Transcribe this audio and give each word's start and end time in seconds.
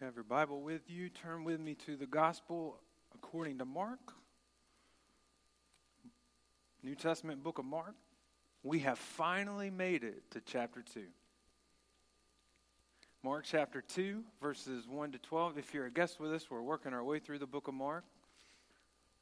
you 0.00 0.06
have 0.06 0.14
your 0.14 0.24
Bible 0.24 0.62
with 0.62 0.88
you, 0.88 1.10
turn 1.10 1.44
with 1.44 1.60
me 1.60 1.74
to 1.74 1.94
the 1.94 2.06
Gospel 2.06 2.78
according 3.14 3.58
to 3.58 3.66
Mark, 3.66 4.14
New 6.82 6.94
Testament 6.94 7.44
book 7.44 7.58
of 7.58 7.66
Mark. 7.66 7.94
We 8.62 8.78
have 8.78 8.98
finally 8.98 9.68
made 9.68 10.02
it 10.02 10.22
to 10.30 10.40
chapter 10.40 10.82
2. 10.94 11.02
Mark 13.22 13.44
chapter 13.44 13.82
2, 13.82 14.22
verses 14.40 14.88
1 14.88 15.12
to 15.12 15.18
12. 15.18 15.58
If 15.58 15.74
you're 15.74 15.84
a 15.84 15.90
guest 15.90 16.18
with 16.18 16.32
us, 16.32 16.50
we're 16.50 16.62
working 16.62 16.94
our 16.94 17.04
way 17.04 17.18
through 17.18 17.40
the 17.40 17.46
book 17.46 17.68
of 17.68 17.74
Mark, 17.74 18.04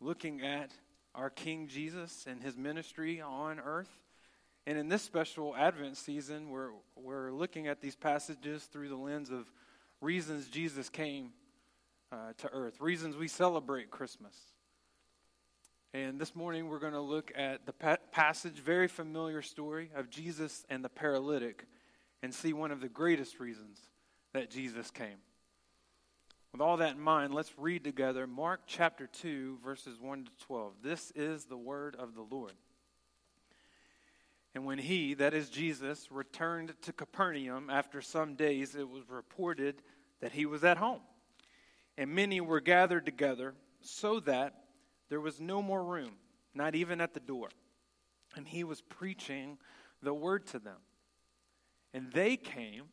looking 0.00 0.42
at 0.42 0.70
our 1.12 1.30
King 1.30 1.66
Jesus 1.66 2.24
and 2.28 2.40
his 2.40 2.56
ministry 2.56 3.20
on 3.20 3.58
earth. 3.58 3.90
And 4.64 4.78
in 4.78 4.88
this 4.88 5.02
special 5.02 5.56
Advent 5.56 5.96
season, 5.96 6.50
we're, 6.50 6.70
we're 6.94 7.32
looking 7.32 7.66
at 7.66 7.80
these 7.80 7.96
passages 7.96 8.64
through 8.64 8.90
the 8.90 8.96
lens 8.96 9.30
of 9.30 9.50
reasons 10.00 10.48
Jesus 10.48 10.88
came 10.88 11.32
uh, 12.12 12.32
to 12.38 12.48
earth, 12.52 12.80
reasons 12.80 13.16
we 13.16 13.28
celebrate 13.28 13.90
Christmas. 13.90 14.34
And 15.94 16.20
this 16.20 16.34
morning 16.34 16.68
we're 16.68 16.78
going 16.78 16.92
to 16.92 17.00
look 17.00 17.32
at 17.34 17.66
the 17.66 17.72
pa- 17.72 17.96
passage, 18.12 18.54
very 18.54 18.88
familiar 18.88 19.42
story 19.42 19.90
of 19.94 20.10
Jesus 20.10 20.64
and 20.68 20.84
the 20.84 20.88
paralytic, 20.88 21.64
and 22.22 22.34
see 22.34 22.52
one 22.52 22.70
of 22.70 22.80
the 22.80 22.88
greatest 22.88 23.40
reasons 23.40 23.78
that 24.32 24.50
Jesus 24.50 24.90
came. 24.90 25.18
With 26.52 26.60
all 26.60 26.78
that 26.78 26.94
in 26.94 27.00
mind, 27.00 27.34
let's 27.34 27.52
read 27.58 27.84
together 27.84 28.26
Mark 28.26 28.60
chapter 28.66 29.06
2, 29.06 29.58
verses 29.62 30.00
1 30.00 30.24
to 30.24 30.30
12. 30.46 30.72
This 30.82 31.12
is 31.14 31.44
the 31.44 31.56
word 31.56 31.96
of 31.96 32.14
the 32.14 32.22
Lord. 32.22 32.52
And 34.58 34.66
when 34.66 34.78
he, 34.78 35.14
that 35.14 35.34
is 35.34 35.50
Jesus, 35.50 36.08
returned 36.10 36.74
to 36.82 36.92
Capernaum 36.92 37.70
after 37.70 38.02
some 38.02 38.34
days, 38.34 38.74
it 38.74 38.88
was 38.88 39.08
reported 39.08 39.82
that 40.18 40.32
he 40.32 40.46
was 40.46 40.64
at 40.64 40.78
home. 40.78 41.02
And 41.96 42.10
many 42.10 42.40
were 42.40 42.58
gathered 42.58 43.06
together, 43.06 43.54
so 43.82 44.18
that 44.18 44.64
there 45.10 45.20
was 45.20 45.40
no 45.40 45.62
more 45.62 45.84
room, 45.84 46.10
not 46.54 46.74
even 46.74 47.00
at 47.00 47.14
the 47.14 47.20
door. 47.20 47.50
And 48.34 48.48
he 48.48 48.64
was 48.64 48.80
preaching 48.80 49.58
the 50.02 50.12
word 50.12 50.44
to 50.46 50.58
them. 50.58 50.78
And 51.94 52.10
they 52.12 52.36
came, 52.36 52.86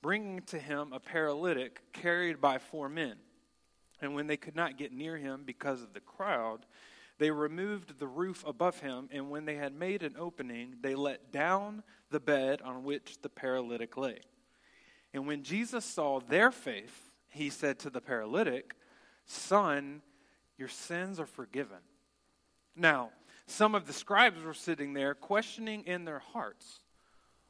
bringing 0.00 0.40
to 0.44 0.58
him 0.58 0.94
a 0.94 1.00
paralytic 1.00 1.82
carried 1.92 2.40
by 2.40 2.56
four 2.56 2.88
men. 2.88 3.16
And 4.00 4.14
when 4.14 4.26
they 4.26 4.38
could 4.38 4.56
not 4.56 4.78
get 4.78 4.90
near 4.90 5.18
him 5.18 5.42
because 5.44 5.82
of 5.82 5.92
the 5.92 6.00
crowd, 6.00 6.64
they 7.20 7.30
removed 7.30 7.98
the 7.98 8.06
roof 8.06 8.42
above 8.46 8.80
him, 8.80 9.10
and 9.12 9.28
when 9.28 9.44
they 9.44 9.56
had 9.56 9.74
made 9.74 10.02
an 10.02 10.16
opening, 10.18 10.76
they 10.80 10.94
let 10.94 11.30
down 11.30 11.82
the 12.10 12.18
bed 12.18 12.62
on 12.62 12.82
which 12.82 13.18
the 13.20 13.28
paralytic 13.28 13.98
lay. 13.98 14.20
And 15.12 15.26
when 15.26 15.42
Jesus 15.42 15.84
saw 15.84 16.20
their 16.20 16.50
faith, 16.50 17.10
he 17.28 17.50
said 17.50 17.78
to 17.80 17.90
the 17.90 18.00
paralytic, 18.00 18.74
Son, 19.26 20.00
your 20.56 20.68
sins 20.68 21.20
are 21.20 21.26
forgiven. 21.26 21.76
Now, 22.74 23.10
some 23.46 23.74
of 23.74 23.86
the 23.86 23.92
scribes 23.92 24.42
were 24.42 24.54
sitting 24.54 24.94
there, 24.94 25.12
questioning 25.14 25.84
in 25.84 26.06
their 26.06 26.20
hearts, 26.20 26.80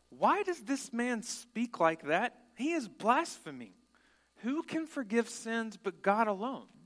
Why 0.08 0.42
does 0.42 0.58
this 0.62 0.92
man 0.92 1.22
speak 1.22 1.78
like 1.78 2.08
that? 2.08 2.34
He 2.56 2.72
is 2.72 2.88
blaspheming. 2.88 3.74
Who 4.42 4.64
can 4.64 4.86
forgive 4.86 5.28
sins 5.28 5.78
but 5.80 6.02
God 6.02 6.27
alone? 6.27 6.66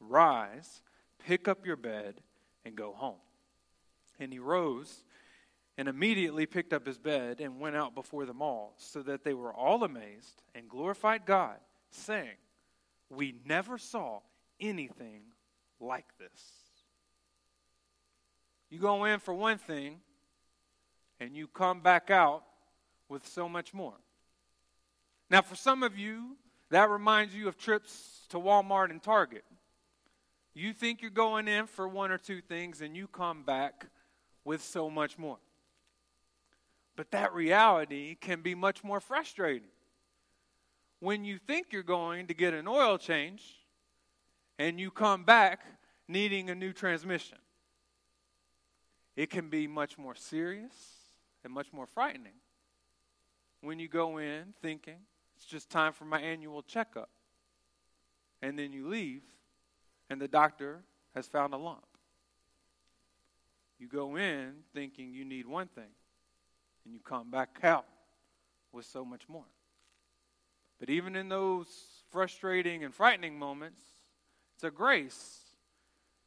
Rise, 0.00 0.82
pick 1.24 1.46
up 1.46 1.66
your 1.66 1.76
bed, 1.76 2.22
and 2.64 2.74
go 2.74 2.92
home. 2.92 3.20
And 4.18 4.32
he 4.32 4.38
rose 4.38 5.04
and 5.78 5.88
immediately 5.88 6.46
picked 6.46 6.72
up 6.72 6.86
his 6.86 6.98
bed 6.98 7.40
and 7.40 7.60
went 7.60 7.76
out 7.76 7.94
before 7.94 8.26
them 8.26 8.42
all, 8.42 8.74
so 8.76 9.02
that 9.02 9.24
they 9.24 9.32
were 9.32 9.52
all 9.52 9.84
amazed 9.84 10.42
and 10.54 10.68
glorified 10.68 11.24
God, 11.24 11.56
saying, 11.90 12.36
We 13.08 13.36
never 13.46 13.78
saw 13.78 14.20
anything 14.60 15.22
like 15.80 16.06
this. 16.18 16.42
You 18.68 18.78
go 18.78 19.04
in 19.04 19.20
for 19.20 19.34
one 19.34 19.58
thing, 19.58 20.00
and 21.18 21.36
you 21.36 21.48
come 21.48 21.80
back 21.80 22.10
out 22.10 22.44
with 23.08 23.26
so 23.26 23.48
much 23.48 23.74
more. 23.74 23.96
Now, 25.30 25.42
for 25.42 25.56
some 25.56 25.82
of 25.82 25.96
you, 25.96 26.36
that 26.70 26.90
reminds 26.90 27.34
you 27.34 27.48
of 27.48 27.56
trips 27.56 28.26
to 28.30 28.38
Walmart 28.38 28.90
and 28.90 29.02
Target. 29.02 29.44
You 30.60 30.74
think 30.74 31.00
you're 31.00 31.10
going 31.10 31.48
in 31.48 31.66
for 31.66 31.88
one 31.88 32.10
or 32.10 32.18
two 32.18 32.42
things, 32.42 32.82
and 32.82 32.94
you 32.94 33.06
come 33.06 33.44
back 33.44 33.86
with 34.44 34.62
so 34.62 34.90
much 34.90 35.16
more. 35.16 35.38
But 36.96 37.12
that 37.12 37.32
reality 37.32 38.14
can 38.14 38.42
be 38.42 38.54
much 38.54 38.84
more 38.84 39.00
frustrating. 39.00 39.70
When 40.98 41.24
you 41.24 41.38
think 41.38 41.68
you're 41.70 41.82
going 41.82 42.26
to 42.26 42.34
get 42.34 42.52
an 42.52 42.68
oil 42.68 42.98
change, 42.98 43.42
and 44.58 44.78
you 44.78 44.90
come 44.90 45.24
back 45.24 45.62
needing 46.06 46.50
a 46.50 46.54
new 46.54 46.74
transmission, 46.74 47.38
it 49.16 49.30
can 49.30 49.48
be 49.48 49.66
much 49.66 49.96
more 49.96 50.14
serious 50.14 50.74
and 51.42 51.54
much 51.54 51.72
more 51.72 51.86
frightening 51.86 52.36
when 53.62 53.78
you 53.78 53.88
go 53.88 54.18
in 54.18 54.52
thinking 54.60 54.98
it's 55.36 55.46
just 55.46 55.70
time 55.70 55.94
for 55.94 56.04
my 56.04 56.20
annual 56.20 56.60
checkup. 56.60 57.08
And 58.42 58.58
then 58.58 58.74
you 58.74 58.88
leave 58.88 59.22
and 60.10 60.20
the 60.20 60.28
doctor 60.28 60.80
has 61.14 61.26
found 61.26 61.54
a 61.54 61.56
lump. 61.56 61.86
You 63.78 63.88
go 63.88 64.16
in 64.16 64.52
thinking 64.74 65.14
you 65.14 65.24
need 65.24 65.46
one 65.46 65.68
thing, 65.68 65.92
and 66.84 66.92
you 66.92 67.00
come 67.00 67.30
back 67.30 67.60
out 67.62 67.86
with 68.72 68.84
so 68.84 69.04
much 69.04 69.28
more. 69.28 69.46
But 70.78 70.90
even 70.90 71.16
in 71.16 71.28
those 71.28 71.68
frustrating 72.10 72.84
and 72.84 72.94
frightening 72.94 73.38
moments, 73.38 73.80
it's 74.54 74.64
a 74.64 74.70
grace 74.70 75.40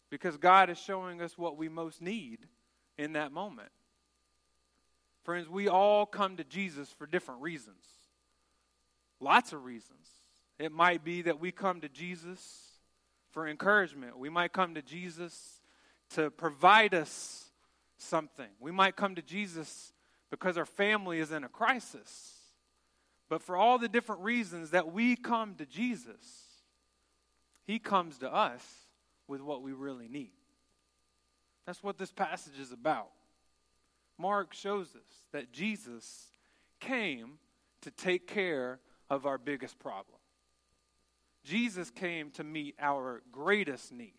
because 0.09 0.38
God 0.38 0.69
is 0.69 0.79
showing 0.79 1.21
us 1.21 1.38
what 1.38 1.57
we 1.57 1.69
most 1.69 2.01
need 2.01 2.39
in 2.97 3.13
that 3.13 3.31
moment. 3.31 3.69
Friends, 5.23 5.50
we 5.50 5.67
all 5.67 6.05
come 6.05 6.38
to 6.38 6.44
Jesus 6.44 6.89
for 6.89 7.05
different 7.05 7.41
reasons. 7.41 7.85
Lots 9.19 9.53
of 9.53 9.63
reasons. 9.63 10.07
It 10.59 10.71
might 10.71 11.03
be 11.03 11.23
that 11.23 11.39
we 11.39 11.51
come 11.51 11.81
to 11.81 11.89
Jesus 11.89 12.72
for 13.33 13.47
encouragement. 13.47 14.17
We 14.17 14.29
might 14.29 14.53
come 14.53 14.75
to 14.75 14.81
Jesus 14.81 15.59
to 16.11 16.29
provide 16.29 16.94
us 16.94 17.45
something. 17.97 18.47
We 18.59 18.71
might 18.71 18.95
come 18.95 19.16
to 19.16 19.21
Jesus 19.21 19.91
because 20.29 20.57
our 20.57 20.66
family 20.66 21.19
is 21.19 21.31
in 21.31 21.44
a 21.44 21.49
crisis. 21.49 22.33
But 23.29 23.41
for 23.41 23.57
all 23.57 23.79
the 23.79 23.89
different 23.89 24.21
reasons 24.21 24.69
that 24.69 24.94
we 24.94 25.16
come 25.16 25.55
to 25.55 25.66
Jesus, 25.66 26.23
He 27.66 27.79
comes 27.79 28.19
to 28.19 28.31
us 28.31 28.63
with 29.27 29.41
what 29.41 29.63
we 29.63 29.73
really 29.73 30.07
need. 30.07 30.31
That's 31.65 31.81
what 31.81 31.97
this 31.97 32.11
passage 32.11 32.59
is 32.59 32.71
about. 32.71 33.09
Mark 34.19 34.53
shows 34.53 34.88
us 34.95 35.27
that 35.31 35.51
Jesus 35.51 36.27
came 36.79 37.39
to 37.81 37.89
take 37.89 38.27
care 38.27 38.79
of 39.09 39.25
our 39.25 39.38
biggest 39.38 39.79
problem. 39.79 40.17
Jesus 41.44 41.90
came 41.90 42.31
to 42.31 42.44
meet 42.44 42.75
our 42.80 43.22
greatest 43.31 43.92
need. 43.92 44.13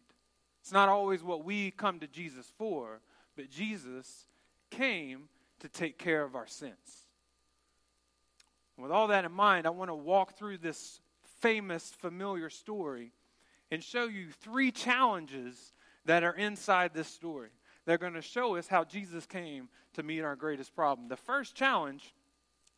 It's 0.60 0.72
not 0.72 0.88
always 0.88 1.22
what 1.22 1.44
we 1.44 1.70
come 1.70 2.00
to 2.00 2.06
Jesus 2.06 2.50
for, 2.58 3.00
but 3.36 3.50
Jesus 3.50 4.26
came 4.70 5.28
to 5.60 5.68
take 5.68 5.98
care 5.98 6.22
of 6.22 6.34
our 6.34 6.46
sins. 6.46 7.06
with 8.76 8.90
all 8.90 9.08
that 9.08 9.24
in 9.24 9.32
mind, 9.32 9.66
I 9.66 9.70
want 9.70 9.90
to 9.90 9.94
walk 9.94 10.36
through 10.36 10.58
this 10.58 11.00
famous, 11.40 11.90
familiar 11.90 12.50
story 12.50 13.12
and 13.70 13.82
show 13.82 14.04
you 14.06 14.30
three 14.30 14.70
challenges 14.70 15.72
that 16.04 16.24
are 16.24 16.34
inside 16.34 16.92
this 16.92 17.08
story. 17.08 17.50
They're 17.84 17.98
going 17.98 18.14
to 18.14 18.22
show 18.22 18.56
us 18.56 18.66
how 18.66 18.84
Jesus 18.84 19.26
came 19.26 19.68
to 19.94 20.02
meet 20.02 20.22
our 20.22 20.36
greatest 20.36 20.74
problem. 20.74 21.08
The 21.08 21.16
first 21.16 21.54
challenge 21.54 22.14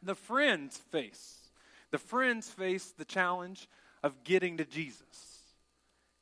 the 0.02 0.14
friends 0.14 0.76
face. 0.76 1.50
The 1.90 1.98
friends 1.98 2.48
face 2.48 2.92
the 2.96 3.04
challenge 3.04 3.68
of 4.06 4.22
getting 4.22 4.56
to 4.58 4.64
Jesus. 4.64 5.02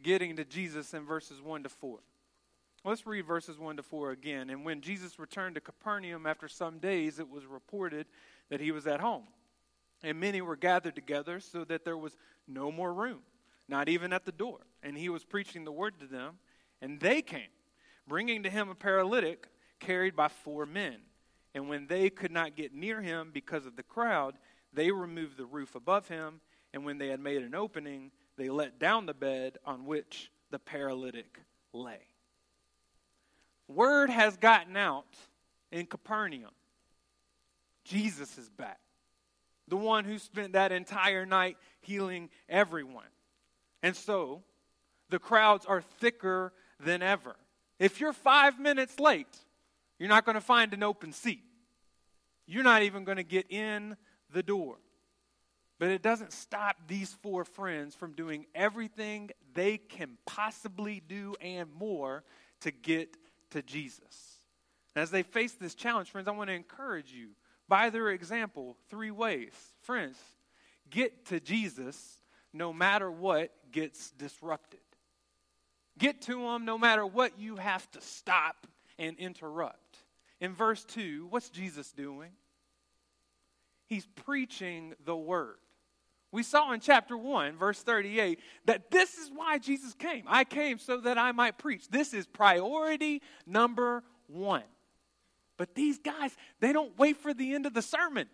Getting 0.03 0.37
to 0.37 0.45
Jesus 0.45 0.95
in 0.95 1.05
verses 1.05 1.43
1 1.43 1.65
to 1.65 1.69
4. 1.69 1.99
Let's 2.83 3.07
read 3.07 3.27
verses 3.27 3.59
1 3.59 3.77
to 3.77 3.83
4 3.83 4.11
again. 4.11 4.49
And 4.49 4.65
when 4.65 4.81
Jesus 4.81 5.19
returned 5.19 5.55
to 5.57 5.61
Capernaum 5.61 6.27
after 6.27 6.49
some 6.49 6.79
days, 6.79 7.19
it 7.19 7.29
was 7.29 7.45
reported 7.45 8.07
that 8.49 8.61
he 8.61 8.73
was 8.73 8.87
at 8.87 9.01
home. 9.01 9.25
And 10.03 10.19
many 10.19 10.41
were 10.41 10.57
gathered 10.57 10.95
together 10.95 11.41
so 11.41 11.65
that 11.65 11.85
there 11.85 11.99
was 11.99 12.17
no 12.49 12.73
more 12.73 12.93
room, 12.93 13.21
not 13.69 13.91
even 13.91 14.15
at 14.15 14.25
the 14.25 14.33
door. 14.33 14.61
And 14.83 14.97
he 14.97 15.11
was 15.11 15.25
preaching 15.25 15.65
the 15.65 15.73
word 15.73 16.01
to 16.01 16.07
them, 16.07 16.39
and 16.81 16.99
they 17.01 17.21
came, 17.21 17.53
bringing 18.09 18.43
to 18.45 18.51
him 18.51 18.71
a 18.71 18.75
paralytic 18.75 19.47
carried 19.79 20.17
by 20.17 20.29
four 20.29 20.65
men. 20.65 20.97
And 21.55 21.69
when 21.69 21.87
they 21.87 22.09
could 22.09 22.33
not 22.33 22.57
get 22.57 22.75
near 22.75 23.03
him 23.03 23.31
because 23.33 23.67
of 23.67 23.77
the 23.77 23.83
crowd, 23.83 24.37
they 24.73 24.91
removed 24.91 25.37
the 25.37 25.45
roof 25.45 25.75
above 25.75 26.09
him, 26.09 26.41
and 26.75 26.85
when 26.85 26.99
they 26.99 27.07
had 27.07 27.21
made 27.21 27.43
an 27.43 27.55
opening, 27.55 28.11
they 28.37 28.49
let 28.51 28.81
down 28.81 29.07
the 29.07 29.15
bed 29.15 29.59
on 29.65 29.87
which 29.87 30.33
the 30.51 30.59
paralytic 30.59 31.39
lay. 31.73 32.01
Word 33.69 34.11
has 34.11 34.37
gotten 34.37 34.77
out 34.77 35.07
in 35.71 35.87
Capernaum. 35.87 36.51
Jesus 37.85 38.37
is 38.39 38.51
back. 38.51 38.81
The 39.69 39.77
one 39.77 40.05
who 40.05 40.19
spent 40.19 40.55
that 40.55 40.73
entire 40.73 41.25
night 41.25 41.59
healing 41.81 42.29
everyone. 42.49 43.07
And 43.83 43.95
so, 43.95 44.43
the 45.11 45.21
crowds 45.21 45.65
are 45.67 45.81
thicker 45.81 46.53
than 46.81 47.03
ever. 47.03 47.37
If 47.79 48.01
you're 48.01 48.13
five 48.13 48.59
minutes 48.59 48.99
late, 48.99 49.39
you're 50.01 50.09
not 50.09 50.25
going 50.25 50.35
to 50.35 50.41
find 50.41 50.75
an 50.75 50.83
open 50.83 51.13
seat. 51.13 51.45
You're 52.47 52.65
not 52.65 52.83
even 52.83 53.05
going 53.05 53.19
to 53.19 53.23
get 53.23 53.47
in 53.49 53.97
the 54.33 54.43
door. 54.43 54.79
But 55.85 55.91
it 55.91 56.01
doesn't 56.01 56.33
stop 56.33 56.79
these 56.89 57.13
four 57.21 57.45
friends 57.45 57.95
from 57.95 58.13
doing 58.13 58.47
everything 58.55 59.29
they 59.53 59.77
can 59.77 60.17
possibly 60.25 61.03
do 61.07 61.35
and 61.43 61.71
more 61.75 62.25
to 62.61 62.71
get 62.71 63.19
to 63.51 63.61
Jesus. 63.61 64.39
as 64.97 65.11
they 65.11 65.23
face 65.23 65.53
this 65.53 65.75
challenge, 65.75 66.11
friends, 66.11 66.27
I 66.27 66.31
want 66.31 66.49
to 66.49 66.55
encourage 66.55 67.13
you 67.13 67.33
by 67.69 67.91
their 67.91 68.09
example 68.09 68.79
three 68.89 69.11
ways. 69.11 69.53
Friends, 69.83 70.17
get 70.89 71.27
to 71.27 71.39
Jesus 71.39 72.19
no 72.55 72.73
matter 72.73 73.11
what 73.11 73.53
gets 73.71 74.11
disrupted. 74.13 74.81
Get 75.99 76.23
to 76.23 76.49
him 76.49 76.65
no 76.65 76.79
matter 76.79 77.05
what 77.05 77.39
you 77.39 77.57
have 77.57 77.91
to 77.91 78.01
stop 78.01 78.67
and 78.99 79.19
interrupt. 79.19 79.99
In 80.41 80.55
verse 80.55 80.83
2, 80.87 81.27
what's 81.29 81.51
Jesus 81.51 81.93
doing? 81.93 82.31
He's 83.87 84.07
preaching 84.07 84.95
the 85.05 85.15
word. 85.15 85.59
We 86.35 86.43
saw 86.43 86.73
in 86.73 86.81
chapter 86.81 87.17
1, 87.17 87.57
verse 87.59 87.81
38, 87.81 88.41
that 88.65 88.91
this 88.91 89.19
is 89.19 89.31
why 89.33 89.59
Jesus 89.59 89.95
came. 89.95 90.25
I 90.27 90.43
came 90.43 90.81
so 90.81 90.97
that 90.97 91.17
I 91.17 91.31
might 91.31 91.59
preach. 91.59 91.87
This 91.89 92.13
is 92.13 92.27
priority 92.27 93.23
number 93.47 94.03
one. 94.27 94.65
But 95.57 95.77
these 95.77 96.01
guys, 96.01 96.37
they 96.59 96.73
don't 96.73 96.99
wait 96.99 97.19
for 97.19 97.33
the 97.33 97.55
end 97.55 97.67
of 97.67 97.73
the 97.73 97.83
sermon. 97.83 98.27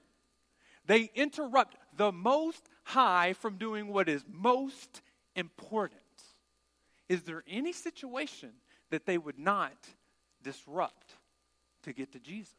They 0.87 1.11
interrupt 1.15 1.77
the 1.95 2.11
most 2.11 2.71
high 2.85 3.35
from 3.35 3.59
doing 3.59 3.89
what 3.89 4.09
is 4.09 4.25
most 4.33 5.03
important. 5.37 6.01
Is 7.11 7.25
there 7.25 7.45
any 7.47 7.75
situation 7.75 8.53
that 8.89 9.05
they 9.05 9.19
would 9.19 9.39
not 9.39 9.77
disrupt 10.43 11.17
to 11.83 11.93
get 11.93 12.13
to 12.13 12.19
Jesus? 12.19 12.55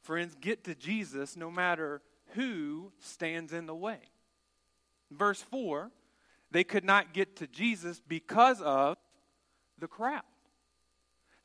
Friends, 0.00 0.34
get 0.40 0.64
to 0.64 0.74
Jesus 0.74 1.36
no 1.36 1.50
matter 1.50 2.00
who 2.34 2.92
stands 3.00 3.52
in 3.52 3.66
the 3.66 3.74
way. 3.74 3.98
Verse 5.10 5.42
4 5.42 5.90
they 6.50 6.62
could 6.62 6.84
not 6.84 7.12
get 7.12 7.36
to 7.36 7.48
Jesus 7.48 8.00
because 8.06 8.62
of 8.62 8.96
the 9.80 9.88
crowd. 9.88 10.22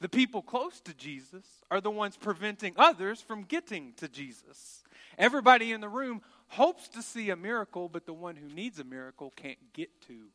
The 0.01 0.07
people 0.07 0.43
close 0.43 0.79
to 0.81 0.93
Jesus 0.93 1.43
are 1.71 1.81
the 1.81 1.89
ones 1.89 2.15
preventing 2.15 2.73
others 2.77 3.19
from 3.19 3.41
getting 3.41 3.93
to 3.93 4.07
Jesus. 4.07 4.83
Everybody 5.17 5.71
in 5.71 5.81
the 5.81 5.89
room 5.89 6.21
hopes 6.47 6.87
to 6.89 7.01
see 7.01 7.31
a 7.31 7.35
miracle, 7.35 7.89
but 7.89 8.05
the 8.05 8.13
one 8.13 8.35
who 8.35 8.47
needs 8.47 8.79
a 8.79 8.83
miracle 8.83 9.33
can't 9.35 9.57
get 9.73 9.89
to 10.07 10.27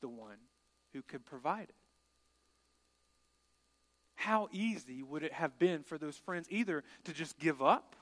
the 0.00 0.08
one 0.08 0.38
who 0.92 1.02
could 1.02 1.26
provide 1.26 1.64
it. 1.64 1.74
How 4.14 4.48
easy 4.52 5.02
would 5.02 5.24
it 5.24 5.32
have 5.32 5.58
been 5.58 5.82
for 5.82 5.98
those 5.98 6.16
friends 6.16 6.46
either 6.48 6.84
to 7.04 7.12
just 7.12 7.40
give 7.40 7.60
up 7.60 7.96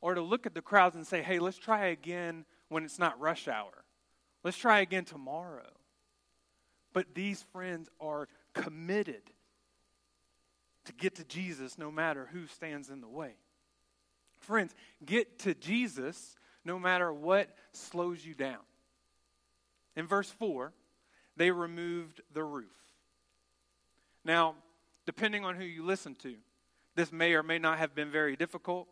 or 0.00 0.14
to 0.14 0.20
look 0.20 0.46
at 0.46 0.54
the 0.54 0.62
crowds 0.62 0.96
and 0.96 1.06
say, 1.06 1.22
hey, 1.22 1.38
let's 1.38 1.58
try 1.58 1.86
again 1.86 2.44
when 2.68 2.84
it's 2.84 2.98
not 2.98 3.18
rush 3.20 3.48
hour. 3.48 3.84
Let's 4.44 4.56
try 4.56 4.80
again 4.80 5.04
tomorrow. 5.04 5.70
But 6.92 7.14
these 7.14 7.42
friends 7.52 7.88
are 8.00 8.28
committed 8.54 9.22
to 10.84 10.92
get 10.92 11.16
to 11.16 11.24
Jesus 11.24 11.78
no 11.78 11.90
matter 11.90 12.28
who 12.32 12.46
stands 12.46 12.90
in 12.90 13.00
the 13.00 13.08
way. 13.08 13.32
Friends, 14.38 14.74
get 15.04 15.40
to 15.40 15.54
Jesus 15.54 16.36
no 16.64 16.78
matter 16.78 17.12
what 17.12 17.50
slows 17.72 18.24
you 18.24 18.34
down. 18.34 18.60
In 19.96 20.06
verse 20.06 20.30
4, 20.30 20.72
they 21.36 21.50
removed 21.50 22.20
the 22.32 22.44
roof. 22.44 22.66
Now, 24.24 24.54
depending 25.06 25.44
on 25.44 25.56
who 25.56 25.64
you 25.64 25.84
listen 25.84 26.14
to, 26.16 26.34
this 26.94 27.12
may 27.12 27.34
or 27.34 27.42
may 27.42 27.58
not 27.58 27.78
have 27.78 27.94
been 27.94 28.10
very 28.10 28.36
difficult. 28.36 28.88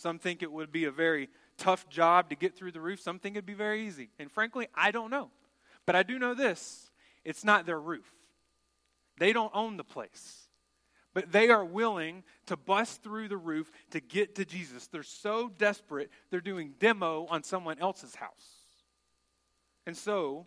Some 0.00 0.18
think 0.18 0.42
it 0.42 0.50
would 0.50 0.72
be 0.72 0.86
a 0.86 0.90
very 0.90 1.28
tough 1.58 1.88
job 1.90 2.30
to 2.30 2.34
get 2.34 2.56
through 2.56 2.72
the 2.72 2.80
roof. 2.80 3.00
Some 3.00 3.18
think 3.18 3.36
it'd 3.36 3.44
be 3.44 3.52
very 3.52 3.86
easy. 3.86 4.08
And 4.18 4.32
frankly, 4.32 4.66
I 4.74 4.90
don't 4.90 5.10
know. 5.10 5.30
But 5.84 5.94
I 5.94 6.02
do 6.02 6.18
know 6.18 6.34
this 6.34 6.90
it's 7.24 7.44
not 7.44 7.66
their 7.66 7.80
roof, 7.80 8.10
they 9.18 9.32
don't 9.32 9.52
own 9.54 9.76
the 9.76 9.84
place. 9.84 10.46
But 11.12 11.32
they 11.32 11.48
are 11.48 11.64
willing 11.64 12.22
to 12.46 12.56
bust 12.56 13.02
through 13.02 13.26
the 13.28 13.36
roof 13.36 13.68
to 13.90 14.00
get 14.00 14.36
to 14.36 14.44
Jesus. 14.44 14.86
They're 14.86 15.02
so 15.02 15.48
desperate, 15.48 16.08
they're 16.30 16.40
doing 16.40 16.74
demo 16.78 17.26
on 17.28 17.42
someone 17.42 17.80
else's 17.80 18.14
house. 18.14 18.46
And 19.86 19.96
so, 19.96 20.46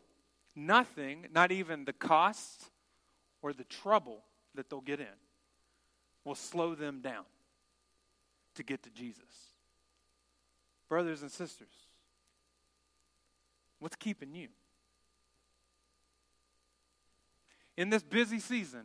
nothing, 0.55 1.27
not 1.33 1.51
even 1.51 1.83
the 1.83 1.91
cost 1.91 2.71
or 3.41 3.51
the 3.51 3.65
trouble 3.65 4.23
that 4.55 4.69
they'll 4.69 4.79
get 4.79 5.01
in, 5.01 5.17
will 6.23 6.35
slow 6.35 6.75
them 6.75 7.01
down 7.01 7.25
to 8.55 8.63
get 8.63 8.83
to 8.83 8.89
Jesus. 8.89 9.51
Brothers 10.89 11.21
and 11.21 11.31
sisters, 11.31 11.73
what's 13.79 13.95
keeping 13.95 14.33
you? 14.33 14.49
In 17.75 17.89
this 17.89 18.03
busy 18.03 18.39
season, 18.39 18.83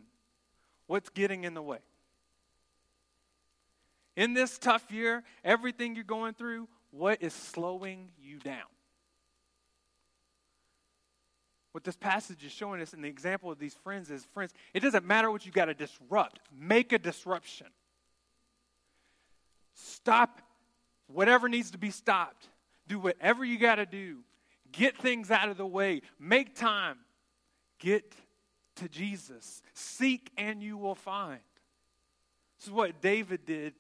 what's 0.87 1.11
getting 1.11 1.45
in 1.45 1.55
the 1.55 1.63
way? 1.63 1.81
In 4.17 4.35
this 4.35 4.59
tough 4.59 4.91
year, 4.91 5.23
everything 5.45 5.95
you're 5.95 6.05
going 6.05 6.35
through, 6.35 6.67
what 6.91 7.23
is 7.23 7.33
slowing 7.33 8.09
you 8.21 8.39
down? 8.39 8.67
What 11.73 11.85
this 11.85 11.97
passage 11.97 12.45
is 12.45 12.51
showing 12.51 12.81
us 12.81 12.95
in 12.95 13.03
the 13.03 13.09
example 13.09 13.53
of 13.53 13.59
these 13.59 13.75
friends 13.75 14.11
is 14.11 14.25
friends, 14.25 14.53
it 14.75 14.81
doesn't 14.81 15.05
matter 15.05 15.31
what 15.31 15.47
you 15.47 15.53
got 15.53 15.67
to 15.67 15.75
disrupt, 15.75 16.41
make 16.59 16.93
a 16.93 16.99
disruption. 16.99 17.69
Stop 19.81 20.43
whatever 21.07 21.49
needs 21.49 21.71
to 21.71 21.79
be 21.79 21.91
stopped. 21.91 22.49
Do 22.89 22.99
whatever 22.99 23.45
you 23.45 23.59
got 23.59 23.77
to 23.77 23.87
do. 23.87 24.19
Get 24.73 24.99
things 24.99 25.31
out 25.31 25.49
of 25.49 25.57
the 25.57 25.67
way. 25.67 26.03
Make 26.19 26.57
time. 26.57 26.99
Get 27.79 28.13
to 28.77 28.89
Jesus. 28.89 29.63
Seek 29.75 30.33
and 30.37 30.63
you 30.63 30.77
will 30.77 30.97
find. 30.97 31.39
This 32.59 32.67
is 32.67 32.73
what 32.73 33.01
David 33.01 33.47
did. 33.47 33.75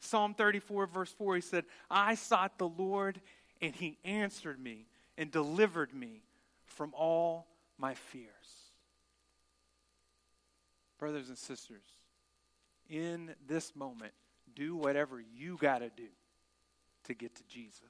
Psalm 0.00 0.34
34, 0.34 0.86
verse 0.86 1.12
4, 1.12 1.36
he 1.36 1.40
said, 1.40 1.64
I 1.90 2.16
sought 2.16 2.58
the 2.58 2.68
Lord, 2.68 3.20
and 3.62 3.74
he 3.74 3.98
answered 4.04 4.60
me 4.60 4.86
and 5.16 5.30
delivered 5.30 5.94
me 5.94 6.22
from 6.64 6.92
all 6.94 7.46
my 7.78 7.94
fears. 7.94 8.26
Brothers 10.98 11.28
and 11.28 11.38
sisters, 11.38 11.84
in 12.90 13.34
this 13.46 13.74
moment, 13.76 14.12
do 14.56 14.74
whatever 14.74 15.20
you 15.20 15.56
got 15.56 15.78
to 15.78 15.90
do 15.90 16.08
to 17.04 17.14
get 17.14 17.36
to 17.36 17.44
Jesus. 17.44 17.82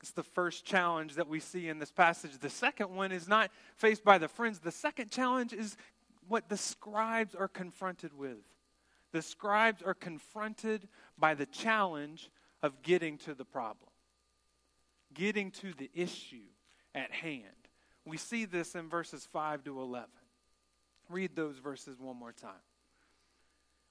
It's 0.00 0.10
the 0.10 0.24
first 0.24 0.64
challenge 0.64 1.14
that 1.14 1.28
we 1.28 1.38
see 1.38 1.68
in 1.68 1.78
this 1.78 1.92
passage. 1.92 2.32
The 2.40 2.50
second 2.50 2.90
one 2.90 3.12
is 3.12 3.28
not 3.28 3.52
faced 3.76 4.02
by 4.02 4.18
the 4.18 4.26
friends. 4.26 4.58
The 4.58 4.72
second 4.72 5.12
challenge 5.12 5.52
is 5.52 5.76
what 6.26 6.48
the 6.48 6.56
scribes 6.56 7.36
are 7.36 7.46
confronted 7.46 8.12
with. 8.18 8.42
The 9.12 9.22
scribes 9.22 9.80
are 9.80 9.94
confronted 9.94 10.88
by 11.16 11.34
the 11.34 11.46
challenge 11.46 12.30
of 12.62 12.82
getting 12.82 13.18
to 13.18 13.34
the 13.34 13.44
problem, 13.44 13.90
getting 15.14 15.52
to 15.52 15.72
the 15.74 15.90
issue 15.94 16.48
at 16.94 17.12
hand. 17.12 17.44
We 18.04 18.16
see 18.16 18.44
this 18.44 18.74
in 18.74 18.88
verses 18.88 19.28
5 19.32 19.64
to 19.64 19.80
11. 19.80 20.08
Read 21.08 21.36
those 21.36 21.58
verses 21.58 22.00
one 22.00 22.16
more 22.16 22.32
time. 22.32 22.50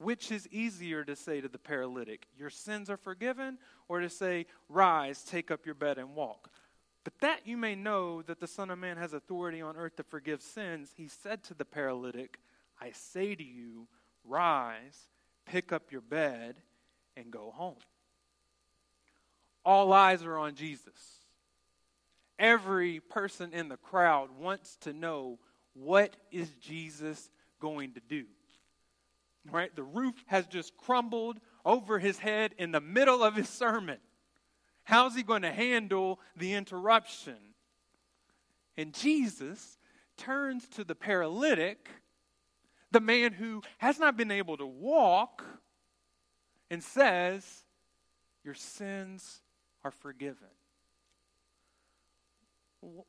Which 0.00 0.32
is 0.32 0.48
easier 0.48 1.04
to 1.04 1.14
say 1.14 1.42
to 1.42 1.48
the 1.48 1.58
paralytic, 1.58 2.26
Your 2.38 2.48
sins 2.48 2.88
are 2.88 2.96
forgiven, 2.96 3.58
or 3.86 4.00
to 4.00 4.08
say, 4.08 4.46
Rise, 4.70 5.22
take 5.22 5.50
up 5.50 5.66
your 5.66 5.74
bed 5.74 5.98
and 5.98 6.14
walk? 6.14 6.50
But 7.04 7.12
that 7.20 7.46
you 7.46 7.58
may 7.58 7.74
know 7.74 8.22
that 8.22 8.40
the 8.40 8.46
Son 8.46 8.70
of 8.70 8.78
Man 8.78 8.96
has 8.96 9.12
authority 9.12 9.60
on 9.60 9.76
earth 9.76 9.96
to 9.96 10.02
forgive 10.02 10.40
sins, 10.40 10.92
he 10.96 11.06
said 11.06 11.42
to 11.44 11.54
the 11.54 11.66
paralytic, 11.66 12.38
I 12.80 12.92
say 12.92 13.34
to 13.34 13.44
you, 13.44 13.88
Rise, 14.24 15.10
pick 15.44 15.70
up 15.70 15.92
your 15.92 16.00
bed 16.00 16.56
and 17.14 17.30
go 17.30 17.52
home. 17.54 17.76
All 19.66 19.92
eyes 19.92 20.22
are 20.22 20.38
on 20.38 20.54
Jesus. 20.54 21.18
Every 22.38 23.00
person 23.00 23.52
in 23.52 23.68
the 23.68 23.76
crowd 23.76 24.30
wants 24.38 24.76
to 24.80 24.94
know 24.94 25.38
what 25.74 26.16
is 26.30 26.48
Jesus 26.54 27.28
going 27.60 27.92
to 27.92 28.00
do? 28.00 28.24
Right? 29.50 29.74
The 29.74 29.82
roof 29.82 30.14
has 30.26 30.46
just 30.46 30.76
crumbled 30.76 31.38
over 31.64 31.98
his 31.98 32.18
head 32.18 32.54
in 32.58 32.72
the 32.72 32.80
middle 32.80 33.22
of 33.22 33.34
his 33.34 33.48
sermon. 33.48 33.98
How's 34.84 35.14
he 35.14 35.22
going 35.22 35.42
to 35.42 35.52
handle 35.52 36.20
the 36.36 36.54
interruption? 36.54 37.36
And 38.76 38.92
Jesus 38.92 39.78
turns 40.16 40.66
to 40.68 40.84
the 40.84 40.94
paralytic, 40.94 41.88
the 42.90 43.00
man 43.00 43.32
who 43.32 43.62
has 43.78 43.98
not 43.98 44.16
been 44.16 44.30
able 44.30 44.56
to 44.56 44.66
walk, 44.66 45.44
and 46.70 46.82
says, 46.82 47.64
Your 48.44 48.54
sins 48.54 49.40
are 49.84 49.90
forgiven. 49.90 50.48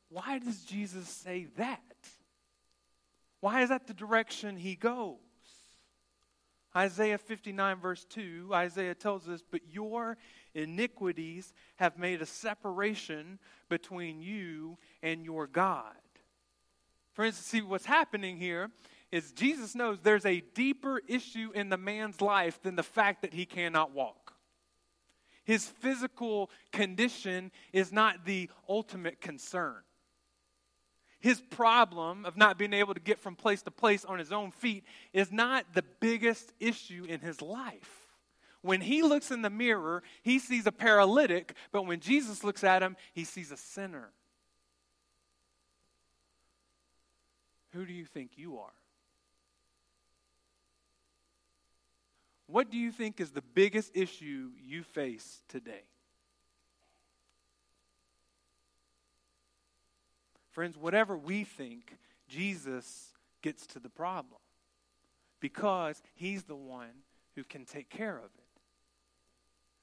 Why 0.10 0.40
does 0.40 0.64
Jesus 0.64 1.08
say 1.08 1.48
that? 1.58 1.80
Why 3.40 3.64
is 3.64 3.70
that 3.70 3.88
the 3.88 3.94
direction 3.94 4.58
he 4.58 4.76
goes? 4.76 5.18
Isaiah 6.76 7.18
59, 7.18 7.78
verse 7.80 8.06
2, 8.06 8.50
Isaiah 8.54 8.96
tells 8.96 9.28
us, 9.28 9.42
But 9.50 9.62
your 9.70 10.18
iniquities 10.54 11.54
have 11.76 11.98
made 11.98 12.22
a 12.22 12.26
separation 12.26 13.40
between 13.70 14.22
you 14.22 14.78
and 15.04 15.26
your 15.26 15.48
God. 15.48 15.96
For 17.14 17.26
instance, 17.26 17.48
see 17.48 17.62
what's 17.62 17.86
happening 17.86 18.38
here 18.38 18.70
is 19.12 19.34
Jesus 19.34 19.76
knows 19.76 20.00
there's 20.02 20.26
a 20.26 20.42
deeper 20.54 21.02
issue 21.08 21.52
in 21.54 21.70
the 21.70 21.78
man's 21.78 22.22
life 22.22 22.62
than 22.62 22.76
the 22.76 22.84
fact 22.84 23.22
that 23.24 23.34
he 23.34 23.46
cannot 23.46 23.92
walk. 23.92 24.34
His 25.44 25.66
physical 25.66 26.50
condition 26.72 27.52
is 27.74 27.92
not 27.92 28.26
the 28.26 28.50
ultimate 28.70 29.20
concern. 29.20 29.82
His 31.22 31.40
problem 31.40 32.26
of 32.26 32.36
not 32.36 32.58
being 32.58 32.74
able 32.74 32.96
to 32.96 33.00
get 33.00 33.20
from 33.20 33.36
place 33.36 33.62
to 33.64 33.72
place 33.72 34.04
on 34.04 34.20
his 34.20 34.32
own 34.32 34.52
feet 34.52 34.84
is 35.14 35.32
not 35.32 35.66
the 35.74 35.84
biggest 36.00 36.52
issue 36.60 37.06
in 37.08 37.20
his 37.20 37.42
life. 37.42 38.08
When 38.64 38.82
he 38.82 39.04
looks 39.04 39.32
in 39.32 39.44
the 39.44 39.50
mirror, 39.50 40.04
he 40.24 40.40
sees 40.40 40.68
a 40.68 40.72
paralytic, 40.72 41.56
but 41.72 41.86
when 41.86 42.00
Jesus 42.00 42.44
looks 42.44 42.64
at 42.64 42.84
him, 42.84 42.98
he 43.14 43.24
sees 43.24 43.52
a 43.52 43.58
sinner. 43.58 44.10
Who 47.74 47.86
do 47.86 47.94
you 47.94 48.06
think 48.06 48.32
you 48.36 48.58
are? 48.58 48.74
What 52.48 52.70
do 52.70 52.78
you 52.78 52.92
think 52.92 53.22
is 53.22 53.32
the 53.32 53.42
biggest 53.42 53.92
issue 53.96 54.50
you 54.62 54.84
face 54.84 55.42
today? 55.48 55.84
Friends, 60.52 60.78
whatever 60.78 61.18
we 61.18 61.44
think, 61.44 61.98
Jesus 62.28 63.10
gets 63.42 63.66
to 63.68 63.80
the 63.80 63.90
problem 63.90 64.40
because 65.40 66.02
he's 66.14 66.44
the 66.44 66.56
one 66.56 67.04
who 67.36 67.44
can 67.44 67.66
take 67.66 67.90
care 67.90 68.18
of 68.18 68.26
it. 68.26 68.52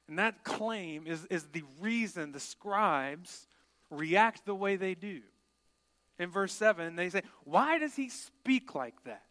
And 0.09 0.19
that 0.19 0.45
claim 0.45 1.07
is, 1.07 1.27
is 1.27 1.45
the 1.53 1.65
reason 1.81 2.33
the 2.33 2.41
scribes 2.41 3.47
react 3.91 4.47
the 4.47 4.55
way 4.55 4.77
they 4.77 4.95
do. 4.95 5.21
In 6.19 6.31
verse 6.31 6.53
7, 6.53 6.97
they 6.97 7.11
say, 7.11 7.23
Why 7.45 7.79
does 7.79 7.95
he 7.95 8.09
speak 8.09 8.75
like 8.75 9.05
that? 9.05 9.23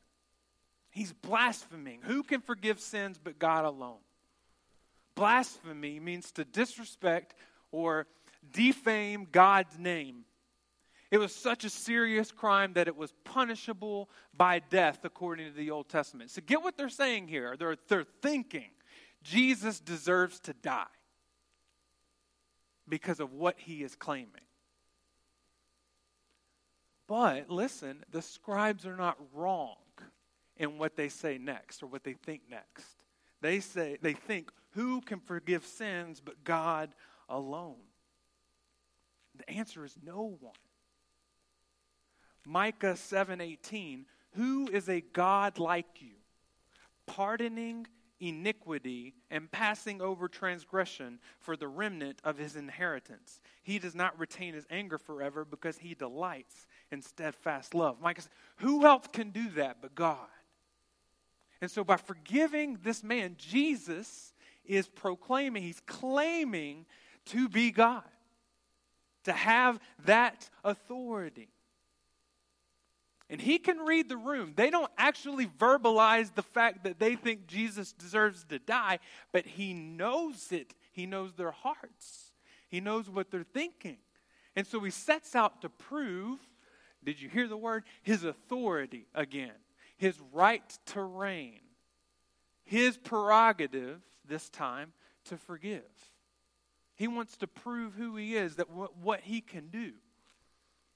He's 0.91 1.13
blaspheming. 1.13 1.99
Who 2.03 2.23
can 2.23 2.41
forgive 2.41 2.79
sins 2.79 3.19
but 3.21 3.39
God 3.39 3.65
alone? 3.65 3.99
Blasphemy 5.15 5.99
means 5.99 6.31
to 6.33 6.45
disrespect 6.45 7.33
or 7.71 8.07
defame 8.53 9.27
God's 9.31 9.77
name. 9.77 10.25
It 11.09 11.19
was 11.19 11.33
such 11.33 11.63
a 11.63 11.69
serious 11.69 12.31
crime 12.31 12.73
that 12.73 12.87
it 12.87 12.97
was 12.97 13.13
punishable 13.23 14.09
by 14.35 14.59
death 14.59 15.05
according 15.05 15.47
to 15.47 15.53
the 15.53 15.71
Old 15.71 15.87
Testament. 15.87 16.31
So 16.31 16.41
get 16.45 16.61
what 16.61 16.75
they're 16.75 16.89
saying 16.89 17.29
here. 17.29 17.55
They're, 17.57 17.77
they're 17.87 18.05
thinking 18.21 18.69
Jesus 19.23 19.79
deserves 19.79 20.39
to 20.41 20.53
die 20.53 20.85
because 22.89 23.19
of 23.19 23.33
what 23.33 23.55
he 23.57 23.83
is 23.83 23.95
claiming. 23.95 24.41
But 27.07 27.49
listen, 27.49 28.03
the 28.11 28.21
scribes 28.21 28.85
are 28.85 28.97
not 28.97 29.17
wrong 29.33 29.77
in 30.57 30.77
what 30.77 30.97
they 30.97 31.07
say 31.07 31.37
next 31.37 31.81
or 31.81 31.87
what 31.87 32.03
they 32.03 32.13
think 32.13 32.41
next. 32.49 33.03
They 33.41 33.61
say 33.61 33.97
they 34.01 34.13
think 34.13 34.51
who 34.71 35.01
can 35.01 35.19
forgive 35.21 35.65
sins 35.65 36.21
but 36.23 36.43
God 36.43 36.93
alone? 37.29 37.75
The 39.37 39.49
answer 39.49 39.85
is 39.85 39.95
no 40.03 40.35
one. 40.39 40.53
Micah 42.47 42.95
7:18 42.95 44.05
Who 44.31 44.69
is 44.69 44.87
a 44.87 45.01
God 45.01 45.59
like 45.59 46.01
you 46.01 46.15
pardoning 47.05 47.87
iniquity 48.19 49.13
and 49.29 49.51
passing 49.51 50.01
over 50.01 50.27
transgression 50.27 51.19
for 51.39 51.55
the 51.55 51.67
remnant 51.67 52.19
of 52.23 52.37
his 52.37 52.55
inheritance. 52.55 53.39
He 53.63 53.79
does 53.79 53.95
not 53.95 54.17
retain 54.19 54.53
his 54.53 54.65
anger 54.69 54.97
forever 54.97 55.45
because 55.45 55.77
he 55.77 55.93
delights 55.93 56.65
in 56.91 57.01
steadfast 57.01 57.75
love. 57.75 58.01
Micah 58.01 58.21
says, 58.21 58.31
Who 58.57 58.85
else 58.85 59.05
can 59.11 59.29
do 59.29 59.49
that 59.51 59.77
but 59.81 59.95
God? 59.95 60.27
And 61.61 61.71
so, 61.71 61.83
by 61.83 61.97
forgiving 61.97 62.77
this 62.83 63.03
man, 63.03 63.35
Jesus 63.37 64.33
is 64.63 64.87
proclaiming, 64.87 65.63
he's 65.63 65.81
claiming 65.85 66.85
to 67.27 67.49
be 67.49 67.71
God, 67.71 68.03
to 69.23 69.31
have 69.31 69.79
that 70.05 70.49
authority. 70.63 71.49
And 73.29 73.41
he 73.41 73.57
can 73.57 73.79
read 73.79 74.07
the 74.07 74.17
room. 74.17 74.53
They 74.55 74.69
don't 74.69 74.91
actually 74.97 75.47
verbalize 75.47 76.33
the 76.33 76.43
fact 76.43 76.85
that 76.85 76.97
they 76.97 77.15
think 77.15 77.47
Jesus 77.47 77.91
deserves 77.91 78.45
to 78.45 78.59
die, 78.59 78.99
but 79.33 79.45
he 79.45 79.73
knows 79.73 80.51
it. 80.51 80.73
He 80.93 81.05
knows 81.05 81.33
their 81.33 81.51
hearts, 81.51 82.31
he 82.69 82.79
knows 82.79 83.09
what 83.09 83.31
they're 83.31 83.43
thinking. 83.43 83.97
And 84.55 84.65
so 84.65 84.79
he 84.79 84.89
sets 84.89 85.35
out 85.35 85.61
to 85.61 85.69
prove 85.69 86.39
did 87.03 87.21
you 87.21 87.29
hear 87.29 87.47
the 87.47 87.55
word? 87.55 87.83
His 88.01 88.23
authority 88.23 89.07
again 89.13 89.53
his 89.97 90.19
right 90.31 90.77
to 90.85 91.01
reign, 91.01 91.59
his 92.63 92.97
prerogative 92.97 94.01
this 94.25 94.49
time 94.49 94.93
to 95.25 95.37
forgive. 95.37 95.81
He 96.95 97.07
wants 97.07 97.37
to 97.37 97.47
prove 97.47 97.93
who 97.95 98.15
he 98.15 98.35
is, 98.35 98.55
that 98.55 98.69
what, 98.69 98.97
what 98.97 99.21
he 99.21 99.41
can 99.41 99.67
do. 99.67 99.91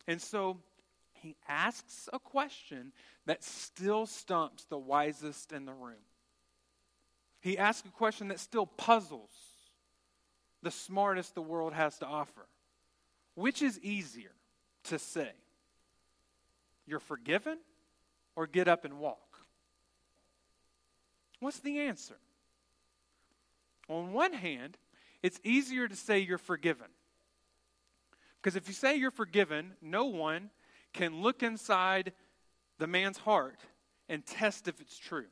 And 0.07 0.21
so 0.21 0.57
he 1.21 1.35
asks 1.47 2.09
a 2.11 2.19
question 2.19 2.91
that 3.25 3.43
still 3.43 4.05
stumps 4.05 4.65
the 4.65 4.77
wisest 4.77 5.51
in 5.51 5.65
the 5.65 5.73
room. 5.73 6.03
He 7.39 7.57
asks 7.57 7.87
a 7.87 7.91
question 7.91 8.27
that 8.29 8.39
still 8.39 8.65
puzzles 8.65 9.31
the 10.63 10.71
smartest 10.71 11.35
the 11.35 11.41
world 11.41 11.73
has 11.73 11.97
to 11.99 12.05
offer. 12.05 12.47
Which 13.35 13.61
is 13.61 13.79
easier 13.79 14.31
to 14.85 14.99
say? 14.99 15.31
You're 16.85 16.99
forgiven 16.99 17.57
or 18.35 18.47
get 18.47 18.67
up 18.67 18.85
and 18.85 18.99
walk? 18.99 19.39
What's 21.39 21.59
the 21.59 21.79
answer? 21.79 22.17
On 23.87 24.13
one 24.13 24.33
hand, 24.33 24.77
it's 25.23 25.39
easier 25.43 25.87
to 25.87 25.95
say 25.95 26.19
you're 26.19 26.37
forgiven. 26.37 26.87
Because 28.41 28.55
if 28.55 28.67
you 28.67 28.73
say 28.73 28.95
you're 28.95 29.11
forgiven, 29.11 29.73
no 29.81 30.05
one 30.05 30.49
can 30.93 31.21
look 31.21 31.43
inside 31.43 32.13
the 32.77 32.87
man's 32.87 33.17
heart 33.17 33.59
and 34.09 34.25
test 34.25 34.67
if 34.67 34.81
it's 34.81 34.97
true. 34.97 35.27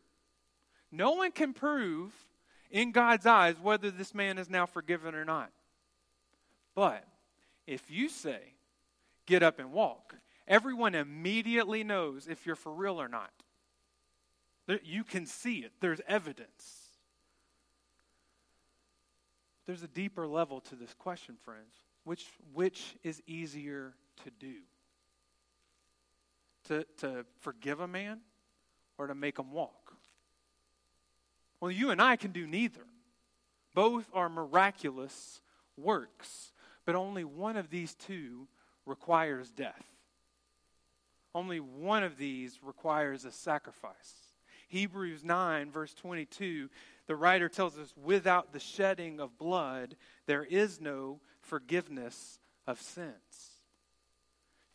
No 0.92 1.12
one 1.12 1.32
can 1.32 1.54
prove 1.54 2.14
in 2.72 2.92
God's 2.92 3.26
eyes 3.26 3.56
whether 3.62 3.92
this 3.92 4.14
man 4.14 4.38
is 4.38 4.50
now 4.50 4.66
forgiven 4.66 5.16
or 5.16 5.26
not. 5.26 5.52
But 6.76 7.04
if 7.68 7.92
you 7.92 8.10
say, 8.10 8.40
get 9.26 9.44
up 9.44 9.60
and 9.60 9.72
walk, 9.72 10.16
everyone 10.48 10.96
immediately 10.96 11.84
knows 11.84 12.28
if 12.28 12.46
you're 12.46 12.56
for 12.56 12.74
real 12.74 13.00
or 13.02 13.08
not. 13.08 13.32
You 14.84 15.04
can 15.04 15.26
see 15.26 15.60
it, 15.60 15.74
there's 15.80 16.02
evidence. 16.08 16.90
there's 19.70 19.84
a 19.84 19.88
deeper 19.88 20.26
level 20.26 20.62
to 20.62 20.76
this 20.76 20.96
question, 20.96 21.36
friends. 21.46 21.76
Which, 22.04 22.26
which 22.54 22.96
is 23.04 23.22
easier 23.28 23.94
to 24.24 24.32
do? 24.32 24.56
To, 26.70 26.86
to 26.98 27.26
forgive 27.40 27.80
a 27.80 27.88
man 27.88 28.20
or 28.98 29.08
to 29.08 29.16
make 29.16 29.40
him 29.40 29.52
walk? 29.52 29.96
Well, 31.60 31.72
you 31.72 31.90
and 31.90 32.02
I 32.02 32.16
can 32.16 32.32
do 32.32 32.48
neither. 32.48 32.86
Both 33.74 34.08
are 34.14 34.30
miraculous 34.30 35.42
works, 35.78 36.52
but 36.86 36.96
only 36.96 37.24
one 37.24 37.58
of 37.58 37.70
these 37.70 37.96
two 37.96 38.48
requires 38.86 39.50
death. 39.50 39.84
Only 41.34 41.60
one 41.60 42.04
of 42.04 42.18
these 42.18 42.60
requires 42.64 43.26
a 43.26 43.32
sacrifice. 43.32 44.14
Hebrews 44.68 45.24
9, 45.24 45.72
verse 45.72 45.94
22, 45.96 46.70
the 47.08 47.16
writer 47.16 47.50
tells 47.50 47.78
us 47.78 47.94
without 47.98 48.54
the 48.54 48.60
shedding 48.60 49.20
of 49.20 49.38
blood, 49.38 49.96
there 50.28 50.44
is 50.44 50.80
no 50.80 51.20
forgiveness 51.42 52.40
of 52.68 52.80
sins. 52.80 53.49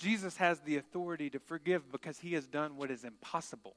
Jesus 0.04 0.36
has 0.36 0.60
the 0.60 0.76
authority 0.76 1.30
to 1.30 1.38
forgive 1.38 1.90
because 1.90 2.18
he 2.18 2.34
has 2.34 2.46
done 2.46 2.76
what 2.76 2.90
is 2.90 3.04
impossible. 3.04 3.74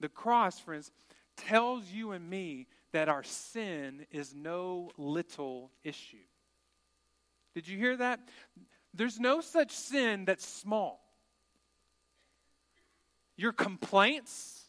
The 0.00 0.08
cross, 0.08 0.58
friends, 0.58 0.90
tells 1.36 1.84
you 1.90 2.12
and 2.12 2.30
me 2.30 2.66
that 2.92 3.10
our 3.10 3.22
sin 3.22 4.06
is 4.10 4.34
no 4.34 4.92
little 4.96 5.72
issue. 5.84 6.24
Did 7.54 7.68
you 7.68 7.76
hear 7.76 7.98
that? 7.98 8.18
There's 8.94 9.20
no 9.20 9.42
such 9.42 9.72
sin 9.72 10.24
that's 10.24 10.46
small. 10.46 11.04
Your 13.36 13.52
complaints, 13.52 14.62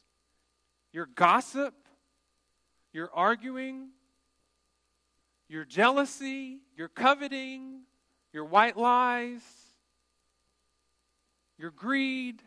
your 0.91 1.05
gossip, 1.05 1.73
your 2.91 3.09
arguing, 3.13 3.91
your 5.47 5.63
jealousy, 5.63 6.57
your 6.75 6.89
coveting, 6.89 7.83
your 8.33 8.43
white 8.43 8.75
lies, 8.75 9.41
your 11.57 11.71
greed, 11.71 12.41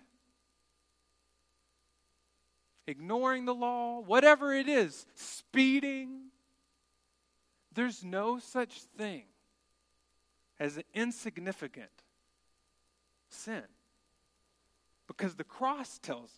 ignoring 2.87 3.45
the 3.45 3.55
law, 3.55 4.01
whatever 4.01 4.55
it 4.55 4.69
is, 4.69 5.07
speeding. 5.15 6.31
There's 7.75 8.05
no 8.05 8.39
such 8.39 8.83
thing 8.99 9.25
as 10.59 10.77
an 10.77 10.85
insignificant 10.95 11.91
sin. 13.29 13.63
Because 15.07 15.35
the 15.35 15.45
cross 15.45 15.99
tells 15.99 16.31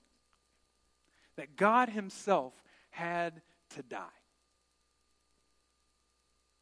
that 1.37 1.57
God 1.57 1.89
Himself 1.89 2.55
had 2.91 3.43
to 3.71 3.83
die. 3.83 4.07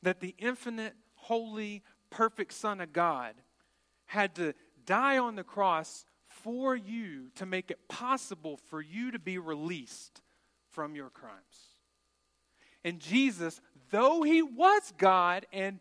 That 0.02 0.20
the 0.20 0.34
infinite, 0.38 0.94
holy, 1.14 1.82
perfect 2.08 2.52
Son 2.52 2.80
of 2.80 2.92
God 2.92 3.34
had 4.06 4.34
to 4.36 4.54
die 4.90 5.18
on 5.18 5.36
the 5.36 5.44
cross 5.44 6.04
for 6.26 6.74
you 6.74 7.30
to 7.36 7.46
make 7.46 7.70
it 7.70 7.78
possible 7.88 8.56
for 8.56 8.82
you 8.82 9.12
to 9.12 9.20
be 9.20 9.38
released 9.38 10.20
from 10.70 10.96
your 10.96 11.10
crimes. 11.10 11.36
And 12.84 12.98
Jesus, 12.98 13.60
though 13.92 14.24
he 14.24 14.42
was 14.42 14.92
God 14.98 15.46
and 15.52 15.78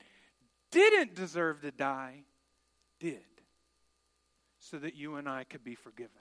didn't 0.70 1.16
deserve 1.16 1.62
to 1.62 1.72
die, 1.72 2.22
did, 3.00 3.26
so 4.60 4.78
that 4.78 4.96
you 4.96 5.16
and 5.16 5.28
I 5.28 5.44
could 5.44 5.64
be 5.64 5.74
forgiven. 5.74 6.12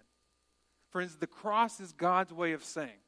Friends, 0.88 1.16
the 1.16 1.26
cross 1.26 1.80
is 1.80 1.92
God's 1.92 2.33
way 2.33 2.52
of 2.52 2.64
saying, 2.64 3.02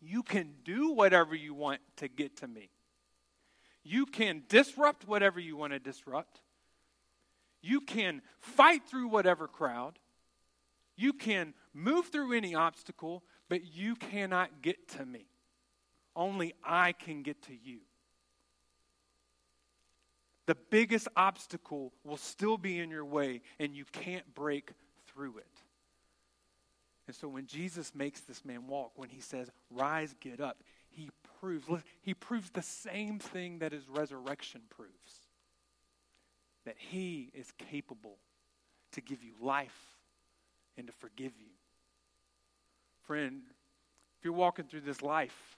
you 0.00 0.24
can 0.24 0.54
do 0.64 0.90
whatever 0.90 1.36
you 1.36 1.54
want 1.54 1.80
to 1.98 2.08
get 2.08 2.38
to 2.38 2.48
me. 2.48 2.70
You 3.84 4.06
can 4.06 4.42
disrupt 4.48 5.06
whatever 5.06 5.38
you 5.38 5.56
want 5.56 5.72
to 5.72 5.78
disrupt. 5.78 6.40
You 7.60 7.80
can 7.80 8.22
fight 8.40 8.82
through 8.88 9.08
whatever 9.08 9.48
crowd. 9.48 9.98
You 10.96 11.12
can 11.12 11.54
move 11.74 12.06
through 12.06 12.32
any 12.32 12.54
obstacle, 12.54 13.22
but 13.48 13.64
you 13.64 13.96
cannot 13.96 14.62
get 14.62 14.88
to 14.90 15.06
me. 15.06 15.26
Only 16.14 16.54
I 16.64 16.92
can 16.92 17.22
get 17.22 17.42
to 17.42 17.52
you. 17.52 17.80
The 20.46 20.56
biggest 20.70 21.08
obstacle 21.16 21.92
will 22.04 22.16
still 22.16 22.56
be 22.56 22.78
in 22.78 22.90
your 22.90 23.04
way, 23.04 23.42
and 23.58 23.74
you 23.74 23.84
can't 23.84 24.34
break 24.34 24.72
through 25.06 25.38
it. 25.38 25.46
And 27.06 27.14
so 27.14 27.28
when 27.28 27.46
Jesus 27.46 27.94
makes 27.94 28.20
this 28.20 28.44
man 28.44 28.66
walk, 28.66 28.92
when 28.96 29.08
he 29.08 29.20
says, 29.20 29.50
Rise, 29.70 30.14
get 30.20 30.40
up, 30.40 30.62
he 30.90 31.10
proves, 31.40 31.66
he 32.00 32.14
proves 32.14 32.50
the 32.50 32.62
same 32.62 33.18
thing 33.18 33.58
that 33.60 33.72
his 33.72 33.88
resurrection 33.88 34.62
proves 34.70 35.27
that 36.68 36.76
he 36.76 37.30
is 37.32 37.50
capable 37.70 38.18
to 38.92 39.00
give 39.00 39.24
you 39.24 39.32
life 39.40 39.96
and 40.76 40.86
to 40.86 40.92
forgive 40.92 41.32
you. 41.38 41.48
Friend, 43.06 43.40
if 44.18 44.24
you're 44.24 44.34
walking 44.34 44.66
through 44.66 44.82
this 44.82 45.00
life 45.00 45.56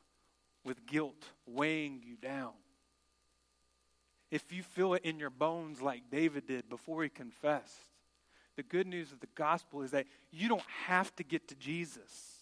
with 0.65 0.87
guilt 0.87 1.25
weighing 1.49 2.01
you 2.07 2.15
down, 2.15 2.53
if 4.31 4.53
you 4.53 4.63
feel 4.63 4.95
it 4.95 5.05
in 5.05 5.19
your 5.19 5.31
bones 5.31 5.83
like 5.83 6.03
David 6.13 6.47
did 6.47 6.69
before 6.69 7.03
he 7.03 7.09
confessed, 7.09 7.89
the 8.55 8.63
good 8.63 8.87
news 8.87 9.11
of 9.11 9.19
the 9.19 9.27
gospel 9.35 9.83
is 9.83 9.91
that 9.91 10.07
you 10.31 10.49
don't 10.49 10.63
have 10.87 11.13
to 11.17 11.25
get 11.25 11.49
to 11.49 11.57
Jesus, 11.57 12.37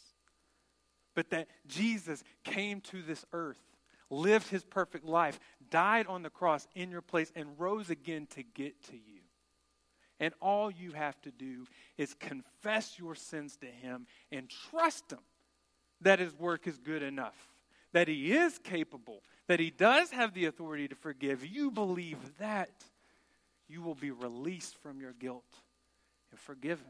but 1.14 1.30
that 1.30 1.48
Jesus 1.66 2.22
came 2.44 2.82
to 2.82 3.00
this 3.00 3.24
earth, 3.32 3.62
lived 4.10 4.48
his 4.48 4.64
perfect 4.64 5.04
life, 5.04 5.38
died 5.70 6.06
on 6.06 6.22
the 6.22 6.30
cross 6.30 6.66
in 6.74 6.90
your 6.90 7.02
place, 7.02 7.32
and 7.34 7.58
rose 7.58 7.90
again 7.90 8.26
to 8.34 8.42
get 8.42 8.82
to 8.84 8.94
you. 8.94 9.20
And 10.20 10.34
all 10.40 10.70
you 10.70 10.92
have 10.92 11.20
to 11.22 11.30
do 11.30 11.66
is 11.96 12.14
confess 12.14 12.98
your 12.98 13.14
sins 13.14 13.56
to 13.58 13.66
Him 13.66 14.06
and 14.32 14.50
trust 14.70 15.12
Him 15.12 15.20
that 16.00 16.18
His 16.18 16.34
work 16.34 16.66
is 16.66 16.78
good 16.78 17.02
enough, 17.02 17.36
that 17.92 18.08
He 18.08 18.32
is 18.32 18.58
capable, 18.58 19.22
that 19.46 19.60
He 19.60 19.70
does 19.70 20.10
have 20.10 20.34
the 20.34 20.46
authority 20.46 20.88
to 20.88 20.96
forgive. 20.96 21.46
You 21.46 21.70
believe 21.70 22.18
that, 22.38 22.84
you 23.68 23.82
will 23.82 23.94
be 23.94 24.10
released 24.10 24.76
from 24.82 25.00
your 25.00 25.12
guilt 25.12 25.44
and 26.30 26.40
forgiven. 26.40 26.86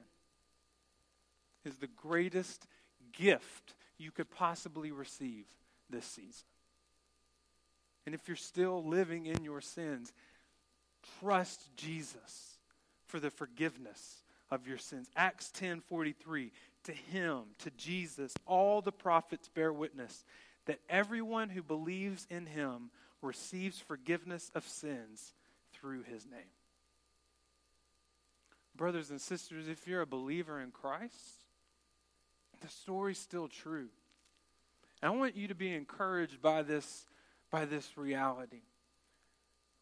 Is 1.64 1.76
the 1.76 1.88
greatest 1.88 2.66
gift 3.12 3.74
you 3.98 4.10
could 4.10 4.30
possibly 4.30 4.90
receive 4.90 5.44
this 5.90 6.06
season. 6.06 6.46
And 8.08 8.14
if 8.14 8.26
you're 8.26 8.38
still 8.38 8.82
living 8.82 9.26
in 9.26 9.44
your 9.44 9.60
sins, 9.60 10.14
trust 11.20 11.68
Jesus 11.76 12.56
for 13.04 13.20
the 13.20 13.28
forgiveness 13.28 14.22
of 14.50 14.66
your 14.66 14.78
sins. 14.78 15.10
Acts 15.14 15.50
10:43 15.50 16.50
to 16.84 16.92
him 16.94 17.54
to 17.58 17.70
Jesus 17.72 18.32
all 18.46 18.80
the 18.80 18.92
prophets 18.92 19.50
bear 19.50 19.74
witness 19.74 20.24
that 20.64 20.80
everyone 20.88 21.50
who 21.50 21.62
believes 21.62 22.26
in 22.30 22.46
him 22.46 22.90
receives 23.20 23.78
forgiveness 23.78 24.50
of 24.54 24.66
sins 24.66 25.34
through 25.74 26.04
his 26.04 26.24
name. 26.24 26.54
Brothers 28.74 29.10
and 29.10 29.20
sisters, 29.20 29.68
if 29.68 29.86
you're 29.86 30.00
a 30.00 30.06
believer 30.06 30.58
in 30.62 30.70
Christ, 30.70 31.44
the 32.60 32.68
story's 32.68 33.18
still 33.18 33.48
true. 33.48 33.90
And 35.02 35.12
I 35.12 35.14
want 35.14 35.36
you 35.36 35.48
to 35.48 35.54
be 35.54 35.74
encouraged 35.74 36.40
by 36.40 36.62
this 36.62 37.04
by 37.50 37.64
this 37.64 37.96
reality. 37.96 38.62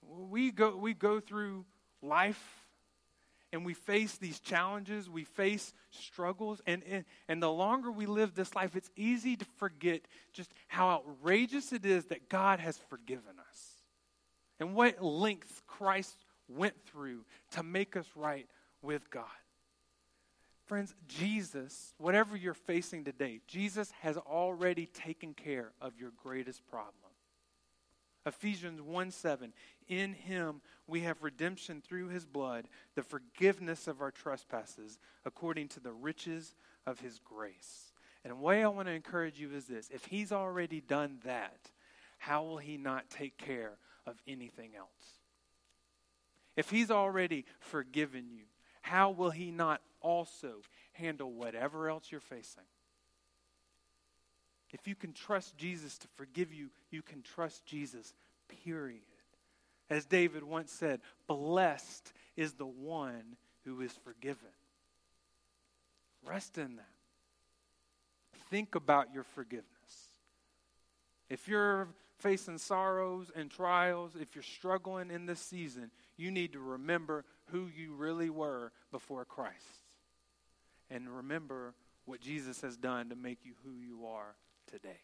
We 0.03 0.51
go 0.51 0.77
we 0.77 0.95
go 0.95 1.21
through 1.21 1.65
life 2.03 2.67
and 3.53 3.65
we 3.65 3.75
face 3.75 4.19
these 4.19 4.41
challenges, 4.41 5.09
we 5.09 5.25
face 5.25 5.73
struggles, 5.91 6.61
and, 6.67 6.83
and, 6.89 7.05
and 7.29 7.43
the 7.43 7.51
longer 7.51 7.91
we 7.91 8.05
live 8.05 8.35
this 8.35 8.55
life, 8.55 8.77
it's 8.77 8.91
easy 8.97 9.37
to 9.37 9.45
forget 9.57 10.03
just 10.33 10.53
how 10.69 10.91
outrageous 10.91 11.73
it 11.73 11.87
is 11.87 12.07
that 12.07 12.29
God 12.29 12.59
has 12.61 12.77
forgiven 12.91 13.39
us 13.49 13.77
and 14.59 14.75
what 14.75 15.03
lengths 15.03 15.63
Christ 15.67 16.25
went 16.49 16.75
through 16.87 17.25
to 17.53 17.63
make 17.63 17.97
us 17.97 18.07
right 18.15 18.47
with 18.83 19.11
God. 19.11 19.25
Friends, 20.67 20.95
Jesus, 21.07 21.95
whatever 21.99 22.37
you're 22.37 22.53
facing 22.53 23.05
today, 23.05 23.41
Jesus 23.47 23.93
has 24.01 24.17
already 24.17 24.87
taken 24.87 25.33
care 25.33 25.73
of 25.81 25.93
your 25.99 26.11
greatest 26.23 26.67
problem. 26.67 27.06
Ephesians 28.27 28.83
1 28.83 29.11
7. 29.13 29.53
In 29.89 30.13
him 30.13 30.61
we 30.87 31.01
have 31.01 31.23
redemption 31.23 31.81
through 31.81 32.09
his 32.09 32.27
blood, 32.27 32.67
the 32.95 33.03
forgiveness 33.03 33.87
of 33.87 34.01
our 34.01 34.11
trespasses, 34.11 34.99
according 35.25 35.69
to 35.69 35.81
the 35.81 35.93
riches 35.93 36.55
of 36.87 37.01
his 37.01 37.21
grace. 37.21 37.93
And 38.25 38.33
the 38.33 38.37
way 38.37 38.65
I 38.65 38.69
want 38.69 38.89
to 38.89 38.93
encourage 38.93 39.39
you 39.39 39.53
is 39.53 39.67
this 39.67 39.89
if 39.93 40.05
he's 40.07 40.33
already 40.33 40.81
done 40.81 41.21
that, 41.25 41.71
how 42.19 42.43
will 42.43 42.59
he 42.59 42.77
not 42.77 43.09
take 43.09 43.39
care 43.39 43.79
of 44.05 44.17
anything 44.27 44.71
else? 44.77 45.21
If 46.57 46.71
he's 46.71 46.91
already 46.91 47.45
forgiven 47.61 48.31
you, 48.31 48.45
how 48.83 49.11
will 49.11 49.31
he 49.31 49.51
not 49.51 49.83
also 50.01 50.63
handle 50.93 51.33
whatever 51.33 51.89
else 51.89 52.11
you're 52.11 52.21
facing? 52.21 52.65
If 54.73 54.87
you 54.89 54.95
can 54.95 55.13
trust 55.13 55.57
Jesus 55.57 55.97
to 55.99 56.09
forgive 56.17 56.53
you, 56.53 56.71
you 56.91 57.03
can 57.03 57.23
trust 57.23 57.65
Jesus 57.67 58.13
period. 58.65 59.01
As 59.89 60.05
David 60.05 60.43
once 60.43 60.73
said, 60.73 61.01
blessed 61.29 62.13
is 62.37 62.55
the 62.55 62.67
one 62.67 63.37
who 63.65 63.81
is 63.81 63.93
forgiven. 64.05 64.49
Rest 66.25 66.59
in 66.59 66.77
that. 66.77 66.89
Think 68.51 68.75
about 68.75 69.15
your 69.15 69.23
forgiveness. 69.23 69.67
If 71.29 71.49
you're 71.49 71.89
facing 72.19 72.59
sorrows 72.59 73.31
and 73.35 73.51
trials, 73.51 74.13
if 74.21 74.35
you're 74.35 74.43
struggling 74.43 75.11
in 75.11 75.27
this 75.27 75.41
season, 75.41 75.91
you 76.17 76.31
need 76.31 76.53
to 76.53 76.61
remember 76.61 77.25
who 77.47 77.69
you 77.77 77.95
really 77.95 78.31
were 78.31 78.73
before 78.91 79.25
Christ. 79.25 79.55
And 80.91 81.09
remember 81.09 81.75
what 82.05 82.21
Jesus 82.21 82.61
has 82.63 82.77
done 82.77 83.09
to 83.11 83.17
make 83.17 83.45
you 83.45 83.53
who 83.65 83.81
you 83.81 84.07
are 84.07 84.35
today. 84.71 85.01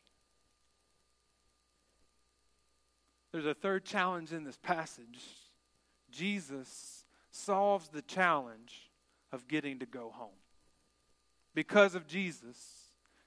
There's 3.32 3.46
a 3.46 3.54
third 3.54 3.84
challenge 3.84 4.32
in 4.32 4.44
this 4.44 4.58
passage. 4.58 5.20
Jesus 6.10 7.04
solves 7.30 7.88
the 7.88 8.02
challenge 8.02 8.90
of 9.32 9.48
getting 9.48 9.78
to 9.78 9.86
go 9.86 10.10
home. 10.10 10.28
Because 11.54 11.94
of 11.94 12.06
Jesus, 12.06 12.56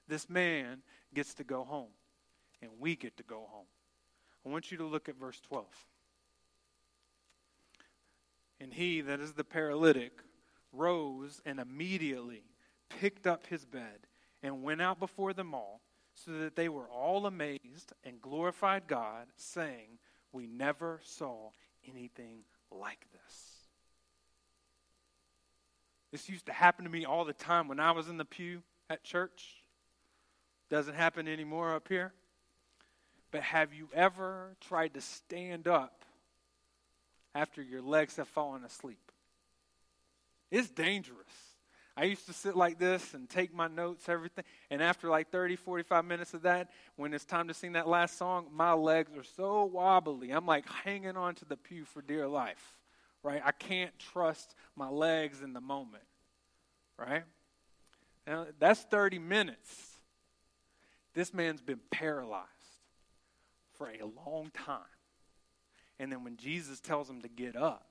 this 0.08 0.30
man 0.30 0.82
gets 1.12 1.34
to 1.34 1.44
go 1.44 1.64
home, 1.64 1.90
and 2.62 2.70
we 2.78 2.94
get 2.94 3.16
to 3.16 3.22
go 3.24 3.46
home. 3.50 3.66
I 4.44 4.48
want 4.48 4.70
you 4.70 4.78
to 4.78 4.84
look 4.84 5.08
at 5.08 5.16
verse 5.16 5.40
12. 5.40 5.66
And 8.60 8.72
he, 8.72 9.00
that 9.02 9.20
is 9.20 9.32
the 9.32 9.44
paralytic, 9.44 10.12
rose 10.72 11.40
and 11.44 11.58
immediately 11.58 12.44
picked 12.88 13.26
up 13.26 13.46
his 13.46 13.64
bed 13.64 14.06
and 14.42 14.62
went 14.62 14.80
out 14.80 15.00
before 15.00 15.32
them 15.32 15.54
all, 15.54 15.80
so 16.24 16.32
that 16.38 16.56
they 16.56 16.68
were 16.68 16.88
all 16.88 17.26
amazed 17.26 17.92
and 18.04 18.20
glorified 18.20 18.86
God, 18.86 19.26
saying, 19.36 19.98
We 20.32 20.46
never 20.46 21.00
saw 21.04 21.50
anything 21.88 22.40
like 22.70 23.06
this. 23.12 23.56
This 26.10 26.28
used 26.28 26.46
to 26.46 26.52
happen 26.52 26.84
to 26.84 26.90
me 26.90 27.04
all 27.04 27.24
the 27.24 27.32
time 27.32 27.68
when 27.68 27.80
I 27.80 27.90
was 27.90 28.08
in 28.08 28.16
the 28.16 28.24
pew 28.24 28.62
at 28.88 29.04
church. 29.04 29.62
Doesn't 30.70 30.94
happen 30.94 31.28
anymore 31.28 31.74
up 31.74 31.88
here. 31.88 32.12
But 33.30 33.42
have 33.42 33.74
you 33.74 33.88
ever 33.92 34.56
tried 34.60 34.94
to 34.94 35.00
stand 35.00 35.68
up 35.68 36.04
after 37.34 37.60
your 37.62 37.82
legs 37.82 38.16
have 38.16 38.28
fallen 38.28 38.64
asleep? 38.64 39.12
It's 40.50 40.70
dangerous. 40.70 41.45
I 41.96 42.04
used 42.04 42.26
to 42.26 42.32
sit 42.34 42.56
like 42.56 42.78
this 42.78 43.14
and 43.14 43.28
take 43.28 43.54
my 43.54 43.68
notes, 43.68 44.08
everything. 44.08 44.44
And 44.70 44.82
after 44.82 45.08
like 45.08 45.30
30, 45.30 45.56
45 45.56 46.04
minutes 46.04 46.34
of 46.34 46.42
that, 46.42 46.70
when 46.96 47.14
it's 47.14 47.24
time 47.24 47.48
to 47.48 47.54
sing 47.54 47.72
that 47.72 47.88
last 47.88 48.18
song, 48.18 48.48
my 48.52 48.74
legs 48.74 49.16
are 49.16 49.24
so 49.24 49.64
wobbly. 49.64 50.30
I'm 50.30 50.44
like 50.44 50.68
hanging 50.68 51.16
on 51.16 51.34
to 51.36 51.46
the 51.46 51.56
pew 51.56 51.86
for 51.86 52.02
dear 52.02 52.28
life, 52.28 52.76
right? 53.22 53.40
I 53.42 53.52
can't 53.52 53.98
trust 53.98 54.54
my 54.76 54.90
legs 54.90 55.40
in 55.40 55.54
the 55.54 55.60
moment, 55.60 56.04
right? 56.98 57.24
Now, 58.26 58.46
that's 58.58 58.82
30 58.82 59.18
minutes. 59.18 59.92
This 61.14 61.32
man's 61.32 61.62
been 61.62 61.80
paralyzed 61.90 62.44
for 63.78 63.88
a 63.88 64.04
long 64.26 64.50
time. 64.52 64.80
And 65.98 66.12
then 66.12 66.24
when 66.24 66.36
Jesus 66.36 66.78
tells 66.78 67.08
him 67.08 67.22
to 67.22 67.28
get 67.28 67.56
up, 67.56 67.86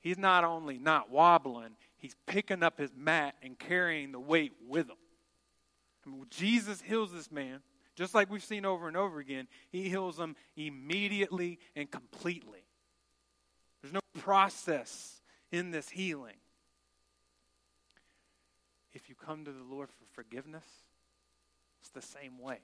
he's 0.00 0.16
not 0.16 0.44
only 0.44 0.78
not 0.78 1.10
wobbling, 1.10 1.76
he's 1.98 2.16
picking 2.26 2.62
up 2.62 2.78
his 2.78 2.90
mat 2.96 3.34
and 3.42 3.58
carrying 3.58 4.12
the 4.12 4.20
weight 4.20 4.52
with 4.66 4.88
him. 4.88 4.96
I 6.06 6.10
mean, 6.10 6.26
Jesus 6.30 6.80
heals 6.80 7.12
this 7.12 7.30
man, 7.30 7.60
just 7.94 8.14
like 8.14 8.30
we've 8.30 8.44
seen 8.44 8.64
over 8.64 8.88
and 8.88 8.96
over 8.96 9.18
again. 9.18 9.46
He 9.70 9.88
heals 9.88 10.18
him 10.18 10.36
immediately 10.56 11.58
and 11.76 11.90
completely. 11.90 12.64
There's 13.82 13.92
no 13.92 14.00
process 14.18 15.20
in 15.52 15.70
this 15.70 15.88
healing. 15.88 16.36
If 18.92 19.08
you 19.08 19.14
come 19.14 19.44
to 19.44 19.52
the 19.52 19.62
Lord 19.62 19.90
for 19.90 20.04
forgiveness, 20.14 20.64
it's 21.80 21.90
the 21.90 22.02
same 22.02 22.38
way. 22.38 22.58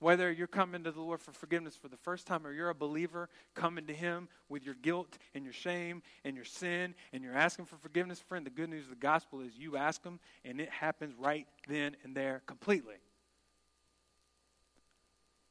Whether 0.00 0.32
you're 0.32 0.46
coming 0.46 0.82
to 0.84 0.92
the 0.92 1.00
Lord 1.00 1.20
for 1.20 1.32
forgiveness 1.32 1.76
for 1.76 1.88
the 1.88 1.96
first 1.98 2.26
time 2.26 2.46
or 2.46 2.52
you're 2.52 2.70
a 2.70 2.74
believer 2.74 3.28
coming 3.54 3.86
to 3.86 3.92
Him 3.92 4.28
with 4.48 4.64
your 4.64 4.74
guilt 4.74 5.18
and 5.34 5.44
your 5.44 5.52
shame 5.52 6.02
and 6.24 6.34
your 6.34 6.44
sin 6.46 6.94
and 7.12 7.22
you're 7.22 7.36
asking 7.36 7.66
for 7.66 7.76
forgiveness, 7.76 8.18
friend, 8.18 8.46
the 8.46 8.50
good 8.50 8.70
news 8.70 8.84
of 8.84 8.90
the 8.90 8.96
gospel 8.96 9.42
is 9.42 9.56
you 9.56 9.76
ask 9.76 10.02
Him 10.02 10.18
and 10.42 10.58
it 10.58 10.70
happens 10.70 11.14
right 11.18 11.46
then 11.68 11.96
and 12.02 12.16
there 12.16 12.42
completely. 12.46 12.96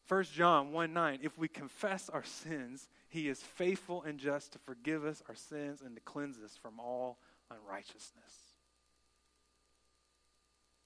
1 0.07 0.23
John 0.33 0.71
1 0.71 0.91
9, 0.91 1.19
if 1.21 1.37
we 1.37 1.47
confess 1.47 2.09
our 2.09 2.23
sins, 2.23 2.89
He 3.07 3.29
is 3.29 3.39
faithful 3.39 4.01
and 4.01 4.17
just 4.17 4.53
to 4.53 4.59
forgive 4.59 5.05
us 5.05 5.21
our 5.29 5.35
sins 5.35 5.83
and 5.85 5.93
to 5.93 6.01
cleanse 6.01 6.39
us 6.39 6.57
from 6.59 6.79
all 6.79 7.19
unrighteousness. 7.51 8.49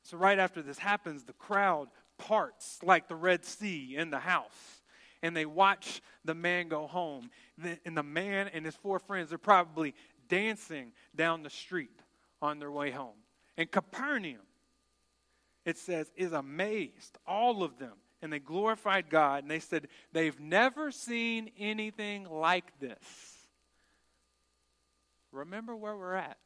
So, 0.04 0.17
right 0.17 0.38
after 0.38 0.62
this 0.62 0.78
happens, 0.78 1.23
the 1.23 1.34
crowd 1.34 1.88
parts 2.27 2.79
like 2.83 3.07
the 3.07 3.15
Red 3.15 3.43
Sea 3.45 3.95
in 3.97 4.09
the 4.09 4.19
house. 4.19 4.81
And 5.21 5.36
they 5.36 5.45
watch 5.45 6.01
the 6.25 6.33
man 6.33 6.67
go 6.67 6.88
home. 6.88 7.29
And 7.86 7.97
the 7.97 8.03
man 8.03 8.49
and 8.53 8.65
his 8.65 8.75
four 8.75 8.99
friends 8.99 9.31
are 9.33 9.38
probably 9.38 9.93
dancing 10.27 10.91
down 11.15 11.43
the 11.43 11.49
street 11.49 11.99
on 12.41 12.59
their 12.59 12.71
way 12.71 12.91
home. 12.91 13.15
And 13.57 13.69
Capernaum, 13.69 14.41
it 15.65 15.77
says, 15.77 16.12
is 16.15 16.33
amazed, 16.33 17.17
all 17.27 17.63
of 17.63 17.77
them. 17.77 17.93
And 18.21 18.31
they 18.31 18.39
glorified 18.39 19.09
God. 19.09 19.43
And 19.43 19.51
they 19.51 19.59
said, 19.59 19.88
they've 20.13 20.39
never 20.39 20.91
seen 20.91 21.51
anything 21.59 22.25
like 22.29 22.79
this. 22.79 22.97
Remember 25.31 25.75
where 25.75 25.95
we're 25.95 26.15
at. 26.15 26.38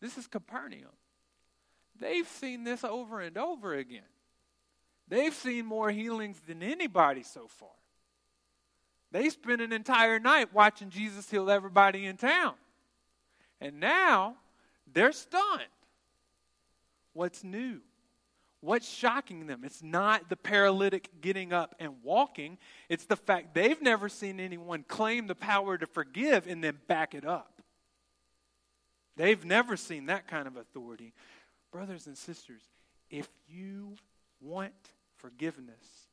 This 0.00 0.16
is 0.16 0.26
Capernaum. 0.26 0.88
They've 2.00 2.28
seen 2.28 2.64
this 2.64 2.84
over 2.84 3.20
and 3.20 3.36
over 3.36 3.74
again. 3.74 4.02
They've 5.08 5.34
seen 5.34 5.66
more 5.66 5.90
healings 5.90 6.40
than 6.46 6.62
anybody 6.62 7.22
so 7.22 7.48
far. 7.48 7.68
They 9.10 9.30
spent 9.30 9.62
an 9.62 9.72
entire 9.72 10.18
night 10.20 10.52
watching 10.52 10.90
Jesus 10.90 11.30
heal 11.30 11.50
everybody 11.50 12.04
in 12.06 12.16
town. 12.16 12.54
And 13.60 13.80
now 13.80 14.36
they're 14.92 15.12
stunned. 15.12 15.62
What's 17.14 17.42
new? 17.42 17.80
What's 18.60 18.88
shocking 18.88 19.46
them? 19.46 19.62
It's 19.64 19.82
not 19.82 20.28
the 20.28 20.36
paralytic 20.36 21.20
getting 21.20 21.52
up 21.52 21.76
and 21.78 21.94
walking, 22.02 22.58
it's 22.88 23.04
the 23.04 23.16
fact 23.16 23.54
they've 23.54 23.80
never 23.80 24.08
seen 24.08 24.40
anyone 24.40 24.84
claim 24.86 25.26
the 25.26 25.34
power 25.34 25.78
to 25.78 25.86
forgive 25.86 26.46
and 26.46 26.62
then 26.62 26.78
back 26.88 27.14
it 27.14 27.24
up. 27.24 27.62
They've 29.16 29.44
never 29.44 29.76
seen 29.76 30.06
that 30.06 30.28
kind 30.28 30.46
of 30.46 30.56
authority. 30.56 31.12
Brothers 31.70 32.06
and 32.06 32.16
sisters, 32.16 32.62
if 33.10 33.28
you 33.48 33.94
want 34.40 34.72
forgiveness, 35.16 36.08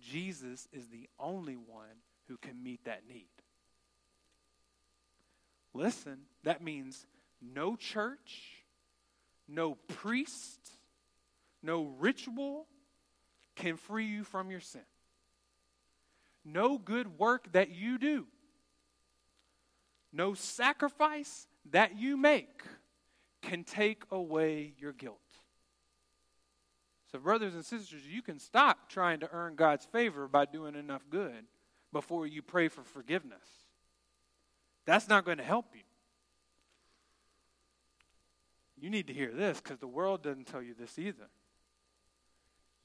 Jesus 0.00 0.68
is 0.72 0.88
the 0.88 1.08
only 1.18 1.56
one 1.56 2.02
who 2.28 2.36
can 2.36 2.62
meet 2.62 2.84
that 2.84 3.02
need. 3.08 3.26
Listen, 5.74 6.18
that 6.44 6.62
means 6.62 7.06
no 7.40 7.76
church, 7.76 8.64
no 9.48 9.76
priest, 9.88 10.60
no 11.62 11.92
ritual 11.98 12.66
can 13.56 13.76
free 13.76 14.06
you 14.06 14.24
from 14.24 14.50
your 14.50 14.60
sin. 14.60 14.80
No 16.44 16.78
good 16.78 17.18
work 17.18 17.52
that 17.52 17.70
you 17.70 17.98
do, 17.98 18.26
no 20.12 20.34
sacrifice 20.34 21.46
that 21.70 21.98
you 21.98 22.16
make 22.16 22.62
can 23.42 23.64
take 23.64 24.02
away 24.10 24.74
your 24.78 24.92
guilt. 24.92 25.18
So, 27.10 27.18
brothers 27.18 27.54
and 27.54 27.64
sisters, 27.64 28.06
you 28.08 28.22
can 28.22 28.38
stop 28.38 28.88
trying 28.88 29.20
to 29.20 29.30
earn 29.32 29.56
God's 29.56 29.84
favor 29.84 30.28
by 30.28 30.44
doing 30.44 30.76
enough 30.76 31.02
good 31.10 31.44
before 31.92 32.26
you 32.26 32.40
pray 32.40 32.68
for 32.68 32.84
forgiveness. 32.84 33.42
That's 34.84 35.08
not 35.08 35.24
going 35.24 35.38
to 35.38 35.44
help 35.44 35.66
you. 35.74 35.82
You 38.80 38.90
need 38.90 39.08
to 39.08 39.12
hear 39.12 39.32
this 39.32 39.60
because 39.60 39.78
the 39.78 39.86
world 39.86 40.22
doesn't 40.22 40.46
tell 40.46 40.62
you 40.62 40.74
this 40.78 40.98
either. 40.98 41.28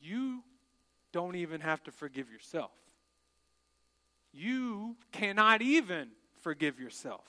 You 0.01 0.43
don't 1.11 1.35
even 1.35 1.61
have 1.61 1.83
to 1.83 1.91
forgive 1.91 2.29
yourself. 2.29 2.71
You 4.33 4.97
cannot 5.13 5.61
even 5.61 6.09
forgive 6.41 6.79
yourself. 6.79 7.25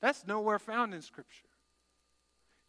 That's 0.00 0.26
nowhere 0.26 0.58
found 0.58 0.92
in 0.92 1.02
Scripture. 1.02 1.46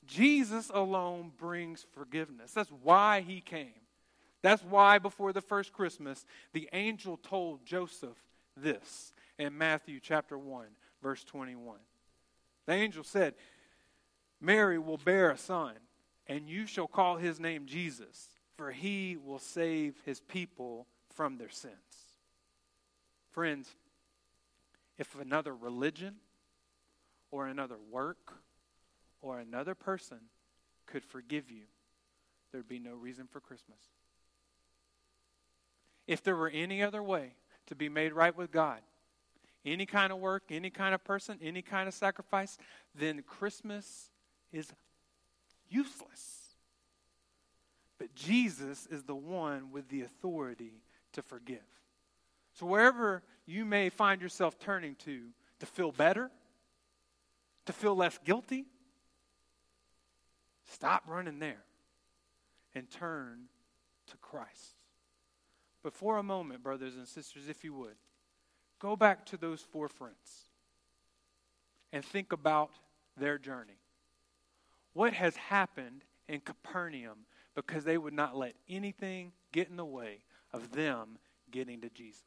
Jesus 0.07 0.71
alone 0.73 1.31
brings 1.37 1.85
forgiveness. 1.93 2.51
That's 2.51 2.71
why 2.83 3.21
he 3.21 3.41
came. 3.41 3.73
That's 4.41 4.63
why 4.63 4.99
before 4.99 5.33
the 5.33 5.41
first 5.41 5.73
Christmas, 5.73 6.25
the 6.53 6.69
angel 6.71 7.17
told 7.17 7.65
Joseph 7.65 8.17
this 8.55 9.13
in 9.39 9.57
Matthew 9.57 9.99
chapter 9.99 10.37
1, 10.37 10.67
verse 11.01 11.23
21. 11.23 11.77
The 12.67 12.73
angel 12.73 13.03
said, 13.03 13.33
Mary 14.39 14.77
will 14.77 14.97
bear 14.97 15.31
a 15.31 15.37
son, 15.37 15.73
and 16.27 16.47
you 16.47 16.67
shall 16.67 16.87
call 16.87 17.17
his 17.17 17.39
name 17.39 17.65
Jesus, 17.65 18.29
for 18.55 18.71
he 18.71 19.17
will 19.17 19.39
save 19.39 19.95
his 20.05 20.19
people 20.19 20.87
from 21.13 21.37
their 21.37 21.49
sins. 21.49 21.73
Friends, 23.31 23.69
if 24.97 25.19
another 25.19 25.55
religion 25.55 26.15
or 27.31 27.47
another 27.47 27.77
work 27.91 28.33
or 29.25 29.39
another 29.39 29.73
person 29.73 30.19
could 30.85 31.03
forgive 31.03 31.49
you, 31.49 31.63
there'd 32.51 32.67
be 32.67 32.79
no 32.79 32.93
reason 32.93 33.27
for 33.27 33.39
Christmas. 33.39 33.79
If 36.07 36.23
there 36.23 36.35
were 36.35 36.49
any 36.49 36.83
other 36.83 37.01
way 37.01 37.33
to 37.65 37.75
be 37.75 37.89
made 37.89 38.13
right 38.13 38.35
with 38.37 38.51
God, 38.51 38.81
any 39.65 39.87
kind 39.87 40.13
of 40.13 40.19
work, 40.19 40.43
any 40.51 40.69
kind 40.69 40.93
of 40.93 41.03
person, 41.03 41.39
any 41.41 41.63
kind 41.63 41.87
of 41.87 41.95
sacrifice, 41.95 42.59
then 42.93 43.23
Christmas 43.23 44.11
is 44.53 44.71
useless. 45.69 46.41
But 47.97 48.13
Jesus 48.13 48.85
is 48.91 49.03
the 49.03 49.15
one 49.15 49.71
with 49.71 49.89
the 49.89 50.03
authority 50.03 50.83
to 51.13 51.23
forgive. 51.23 51.65
So, 52.53 52.67
wherever 52.67 53.23
you 53.47 53.65
may 53.65 53.89
find 53.89 54.21
yourself 54.21 54.59
turning 54.59 54.95
to 55.05 55.21
to 55.59 55.65
feel 55.65 55.91
better, 55.91 56.29
to 57.65 57.73
feel 57.73 57.95
less 57.95 58.19
guilty, 58.23 58.65
stop 60.65 61.03
running 61.07 61.39
there 61.39 61.63
and 62.73 62.89
turn 62.89 63.45
to 64.07 64.17
Christ. 64.17 64.75
But 65.83 65.93
for 65.93 66.17
a 66.17 66.23
moment, 66.23 66.63
brothers 66.63 66.95
and 66.95 67.07
sisters, 67.07 67.47
if 67.47 67.63
you 67.63 67.73
would, 67.73 67.95
go 68.79 68.95
back 68.95 69.25
to 69.27 69.37
those 69.37 69.61
four 69.61 69.87
friends 69.87 70.49
and 71.93 72.03
think 72.03 72.33
about 72.33 72.71
their 73.17 73.37
journey. 73.37 73.79
What 74.93 75.13
has 75.13 75.35
happened 75.35 76.03
in 76.27 76.39
Capernaum 76.39 77.25
because 77.53 77.83
they 77.83 77.97
would 77.97 78.13
not 78.13 78.35
let 78.35 78.55
anything 78.69 79.31
get 79.51 79.69
in 79.69 79.77
the 79.77 79.85
way 79.85 80.19
of 80.51 80.71
them 80.71 81.17
getting 81.51 81.81
to 81.81 81.89
Jesus? 81.89 82.23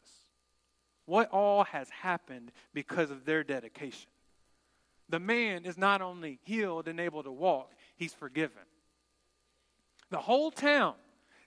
What 1.05 1.31
all 1.31 1.65
has 1.65 1.89
happened 1.91 2.53
because 2.75 3.11
of 3.11 3.25
their 3.25 3.43
dedication? 3.43 4.11
The 5.09 5.19
man 5.19 5.65
is 5.65 5.79
not 5.79 6.03
only 6.03 6.39
healed 6.45 6.87
and 6.87 7.01
able 7.01 7.23
to 7.23 7.33
walk, 7.33 7.73
he's 7.99 8.15
forgiven. 8.15 8.63
The 10.11 10.19
whole 10.19 10.51
town 10.51 10.95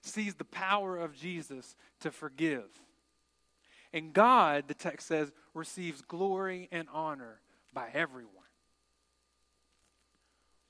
sees 0.02 0.34
the 0.34 0.44
power 0.44 0.96
of 0.96 1.16
Jesus 1.16 1.74
to 2.00 2.12
forgive. 2.12 2.68
And 3.92 4.12
God, 4.12 4.64
the 4.68 4.74
text 4.74 5.08
says, 5.08 5.32
receives 5.54 6.00
glory 6.02 6.68
and 6.70 6.88
honor 6.92 7.40
by 7.74 7.88
everyone. 7.92 8.28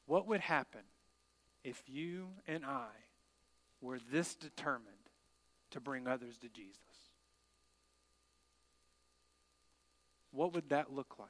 What 0.07 0.27
would 0.27 0.41
happen 0.41 0.81
if 1.65 1.83
you 1.87 2.29
and 2.47 2.65
I 2.65 2.89
were 3.81 3.99
this 4.11 4.35
determined 4.35 4.87
to 5.71 5.81
bring 5.81 6.09
others 6.09 6.37
to 6.39 6.49
Jesus? 6.49 6.77
What 10.33 10.55
would 10.55 10.71
that 10.71 10.93
look 10.93 11.19
like? 11.19 11.29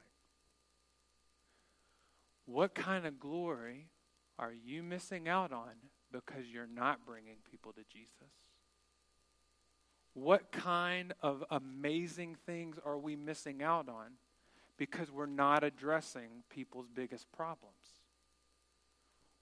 What 2.45 2.73
kind 2.73 3.05
of 3.05 3.19
glory 3.19 3.87
are 4.39 4.53
you 4.53 4.83
missing 4.83 5.27
out 5.27 5.51
on 5.51 5.73
because 6.11 6.47
you're 6.51 6.67
not 6.67 7.05
bringing 7.05 7.37
people 7.49 7.73
to 7.73 7.83
Jesus? 7.91 8.11
What 10.13 10.51
kind 10.51 11.13
of 11.21 11.43
amazing 11.49 12.37
things 12.45 12.77
are 12.85 12.97
we 12.97 13.15
missing 13.15 13.63
out 13.63 13.89
on 13.89 14.13
because 14.77 15.11
we're 15.11 15.25
not 15.25 15.63
addressing 15.63 16.43
people's 16.49 16.87
biggest 16.87 17.31
problems? 17.31 17.73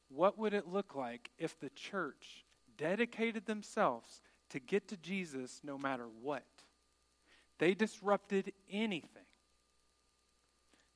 What 0.09 0.37
would 0.37 0.53
it 0.53 0.67
look 0.67 0.95
like 0.95 1.29
if 1.37 1.59
the 1.59 1.69
church 1.69 2.45
dedicated 2.77 3.45
themselves 3.45 4.21
to 4.49 4.59
get 4.59 4.87
to 4.89 4.97
Jesus 4.97 5.61
no 5.63 5.77
matter 5.77 6.07
what? 6.21 6.43
They 7.59 7.73
disrupted 7.73 8.53
anything. 8.69 9.23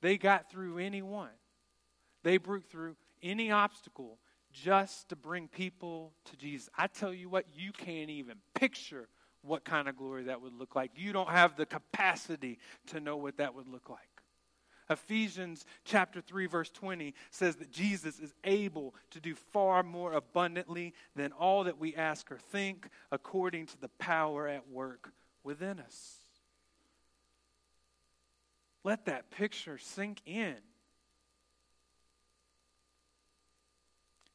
They 0.02 0.18
got 0.18 0.50
through 0.50 0.80
anyone. 0.80 1.30
They 2.24 2.38
broke 2.38 2.70
through 2.70 2.96
any 3.26 3.52
obstacle 3.52 4.20
just 4.54 5.10
to 5.10 5.16
bring 5.16 5.48
people 5.50 6.14
to 6.26 6.38
Jesus. 6.38 6.70
I 6.78 6.88
tell 6.88 7.14
you 7.14 7.28
what, 7.28 7.46
you 7.54 7.74
can't 7.74 8.10
even 8.10 8.38
picture 8.54 9.10
what 9.42 9.66
kind 9.66 9.90
of 9.90 9.98
glory 9.98 10.24
that 10.24 10.42
would 10.42 10.54
look 10.54 10.76
like. 10.76 10.92
You 10.96 11.12
don't 11.12 11.30
have 11.30 11.56
the 11.56 11.66
capacity 11.66 12.60
to 12.88 13.00
know 13.00 13.18
what 13.18 13.38
that 13.38 13.54
would 13.54 13.68
look 13.68 13.90
like. 13.90 14.00
Ephesians 14.90 15.66
chapter 15.84 16.22
3 16.22 16.46
verse 16.46 16.70
20 16.70 17.16
says 17.32 17.56
that 17.56 17.72
Jesus 17.72 18.20
is 18.20 18.34
able 18.44 18.94
to 19.12 19.20
do 19.20 19.34
far 19.34 19.82
more 19.82 20.14
abundantly 20.14 20.94
than 21.16 21.32
all 21.32 21.64
that 21.64 21.80
we 21.80 21.96
ask 21.96 22.32
or 22.32 22.38
think 22.38 22.90
according 23.12 23.66
to 23.66 23.82
the 23.82 23.90
power 23.98 24.48
at 24.48 24.70
work 24.70 25.12
within 25.44 25.80
us. 25.80 26.18
Let 28.84 29.06
that 29.06 29.32
picture 29.32 29.80
sink 29.80 30.22
in. 30.28 30.58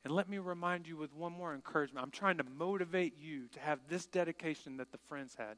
And 0.04 0.14
let 0.14 0.28
me 0.28 0.38
remind 0.38 0.86
you 0.86 0.96
with 0.96 1.14
one 1.14 1.32
more 1.32 1.54
encouragement. 1.54 2.04
I'm 2.04 2.10
trying 2.10 2.38
to 2.38 2.44
motivate 2.44 3.18
you 3.18 3.48
to 3.52 3.60
have 3.60 3.80
this 3.88 4.06
dedication 4.06 4.78
that 4.78 4.92
the 4.92 4.98
friends 5.08 5.34
had. 5.36 5.56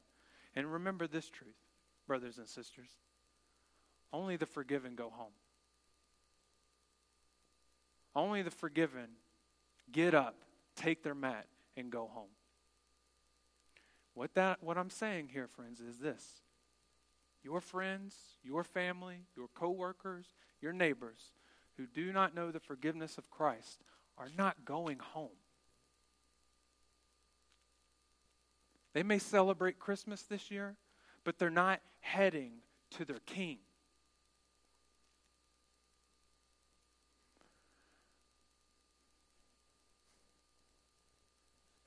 And 0.55 0.71
remember 0.71 1.07
this 1.07 1.29
truth, 1.29 1.55
brothers 2.07 2.37
and 2.37 2.47
sisters. 2.47 2.89
Only 4.11 4.35
the 4.35 4.45
forgiven 4.45 4.95
go 4.95 5.09
home. 5.09 5.31
Only 8.15 8.41
the 8.43 8.51
forgiven 8.51 9.07
get 9.91 10.13
up, 10.13 10.35
take 10.75 11.03
their 11.03 11.15
mat, 11.15 11.47
and 11.75 11.89
go 11.89 12.09
home. 12.11 12.29
What 14.13 14.35
that 14.35 14.61
what 14.61 14.77
I'm 14.77 14.91
saying 14.91 15.29
here, 15.33 15.47
friends, 15.47 15.79
is 15.79 15.97
this. 15.97 16.41
Your 17.43 17.59
friends, 17.59 18.15
your 18.43 18.63
family, 18.63 19.25
your 19.35 19.47
coworkers, 19.55 20.27
your 20.61 20.73
neighbors 20.73 21.31
who 21.77 21.87
do 21.87 22.13
not 22.13 22.35
know 22.35 22.51
the 22.51 22.59
forgiveness 22.59 23.17
of 23.17 23.31
Christ 23.31 23.81
are 24.17 24.29
not 24.37 24.65
going 24.65 24.99
home. 24.99 25.29
They 28.93 29.03
may 29.03 29.19
celebrate 29.19 29.79
Christmas 29.79 30.21
this 30.23 30.51
year, 30.51 30.75
but 31.23 31.39
they're 31.39 31.49
not 31.49 31.81
heading 31.99 32.53
to 32.91 33.05
their 33.05 33.19
king. 33.25 33.57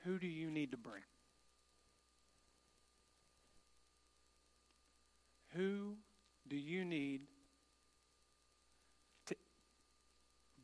Who 0.05 0.19
do 0.19 0.27
you 0.27 0.51
need 0.51 0.71
to 0.71 0.77
bring? 0.77 1.03
Who 5.55 5.97
do 6.49 6.57
you 6.57 6.85
need 6.85 7.23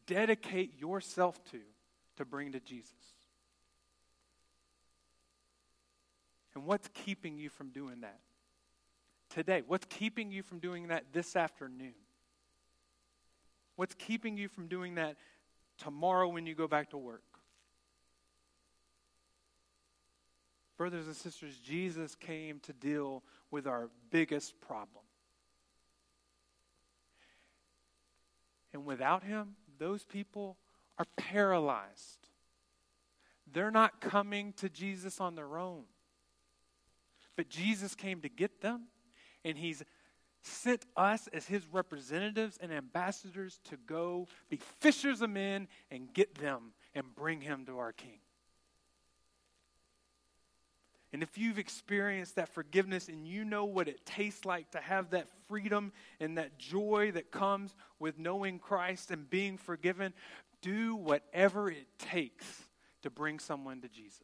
dedicate 0.06 0.78
yourself 0.78 1.42
to 1.50 1.60
to 2.16 2.24
bring 2.24 2.52
to 2.52 2.60
Jesus? 2.60 2.92
And 6.54 6.64
what's 6.64 6.88
keeping 6.92 7.38
you 7.38 7.48
from 7.48 7.70
doing 7.70 8.02
that 8.02 8.20
today? 9.30 9.62
What's 9.66 9.86
keeping 9.88 10.30
you 10.30 10.42
from 10.42 10.58
doing 10.58 10.88
that 10.88 11.04
this 11.12 11.34
afternoon? 11.34 11.94
What's 13.76 13.94
keeping 13.94 14.36
you 14.36 14.48
from 14.48 14.68
doing 14.68 14.96
that 14.96 15.16
tomorrow 15.78 16.28
when 16.28 16.46
you 16.46 16.54
go 16.54 16.68
back 16.68 16.90
to 16.90 16.98
work? 16.98 17.22
Brothers 20.76 21.06
and 21.06 21.16
sisters, 21.16 21.56
Jesus 21.64 22.14
came 22.14 22.60
to 22.60 22.72
deal 22.72 23.22
with 23.50 23.66
our 23.66 23.88
biggest 24.10 24.60
problem. 24.60 25.04
And 28.72 28.84
without 28.84 29.22
him, 29.22 29.54
those 29.78 30.04
people 30.04 30.56
are 30.98 31.06
paralyzed. 31.16 32.28
They're 33.52 33.70
not 33.70 34.00
coming 34.00 34.52
to 34.54 34.68
Jesus 34.68 35.20
on 35.20 35.34
their 35.34 35.58
own. 35.58 35.84
But 37.36 37.48
Jesus 37.48 37.94
came 37.94 38.20
to 38.22 38.28
get 38.28 38.60
them, 38.60 38.84
and 39.44 39.56
He's 39.56 39.82
sent 40.42 40.84
us 40.96 41.28
as 41.32 41.46
His 41.46 41.66
representatives 41.70 42.58
and 42.60 42.72
ambassadors 42.72 43.60
to 43.70 43.76
go 43.86 44.26
be 44.48 44.58
fishers 44.80 45.22
of 45.22 45.30
men 45.30 45.68
and 45.90 46.12
get 46.12 46.34
them 46.36 46.72
and 46.94 47.14
bring 47.14 47.40
Him 47.40 47.64
to 47.66 47.78
our 47.78 47.92
King. 47.92 48.21
And 51.12 51.22
if 51.22 51.36
you've 51.36 51.58
experienced 51.58 52.36
that 52.36 52.48
forgiveness 52.48 53.08
and 53.08 53.26
you 53.26 53.44
know 53.44 53.66
what 53.66 53.86
it 53.86 54.06
tastes 54.06 54.46
like 54.46 54.70
to 54.70 54.78
have 54.78 55.10
that 55.10 55.28
freedom 55.46 55.92
and 56.20 56.38
that 56.38 56.58
joy 56.58 57.10
that 57.12 57.30
comes 57.30 57.74
with 57.98 58.18
knowing 58.18 58.58
Christ 58.58 59.10
and 59.10 59.28
being 59.28 59.58
forgiven, 59.58 60.14
do 60.62 60.94
whatever 60.94 61.70
it 61.70 61.86
takes 61.98 62.46
to 63.02 63.10
bring 63.10 63.38
someone 63.38 63.82
to 63.82 63.88
Jesus. 63.88 64.20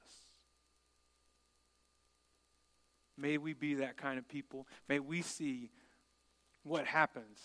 May 3.19 3.37
we 3.37 3.53
be 3.53 3.75
that 3.75 3.97
kind 3.97 4.19
of 4.19 4.27
people. 4.29 4.67
May 4.89 5.01
we 5.01 5.23
see 5.23 5.71
what 6.63 6.87
happens 6.87 7.39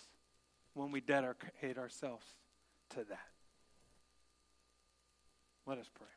when 0.73 0.91
we 0.91 1.01
dedicate 1.01 1.77
ourselves 1.77 2.25
to 2.91 3.03
that. 3.05 3.27
Let 5.65 5.79
us 5.79 5.89
pray. 5.93 6.07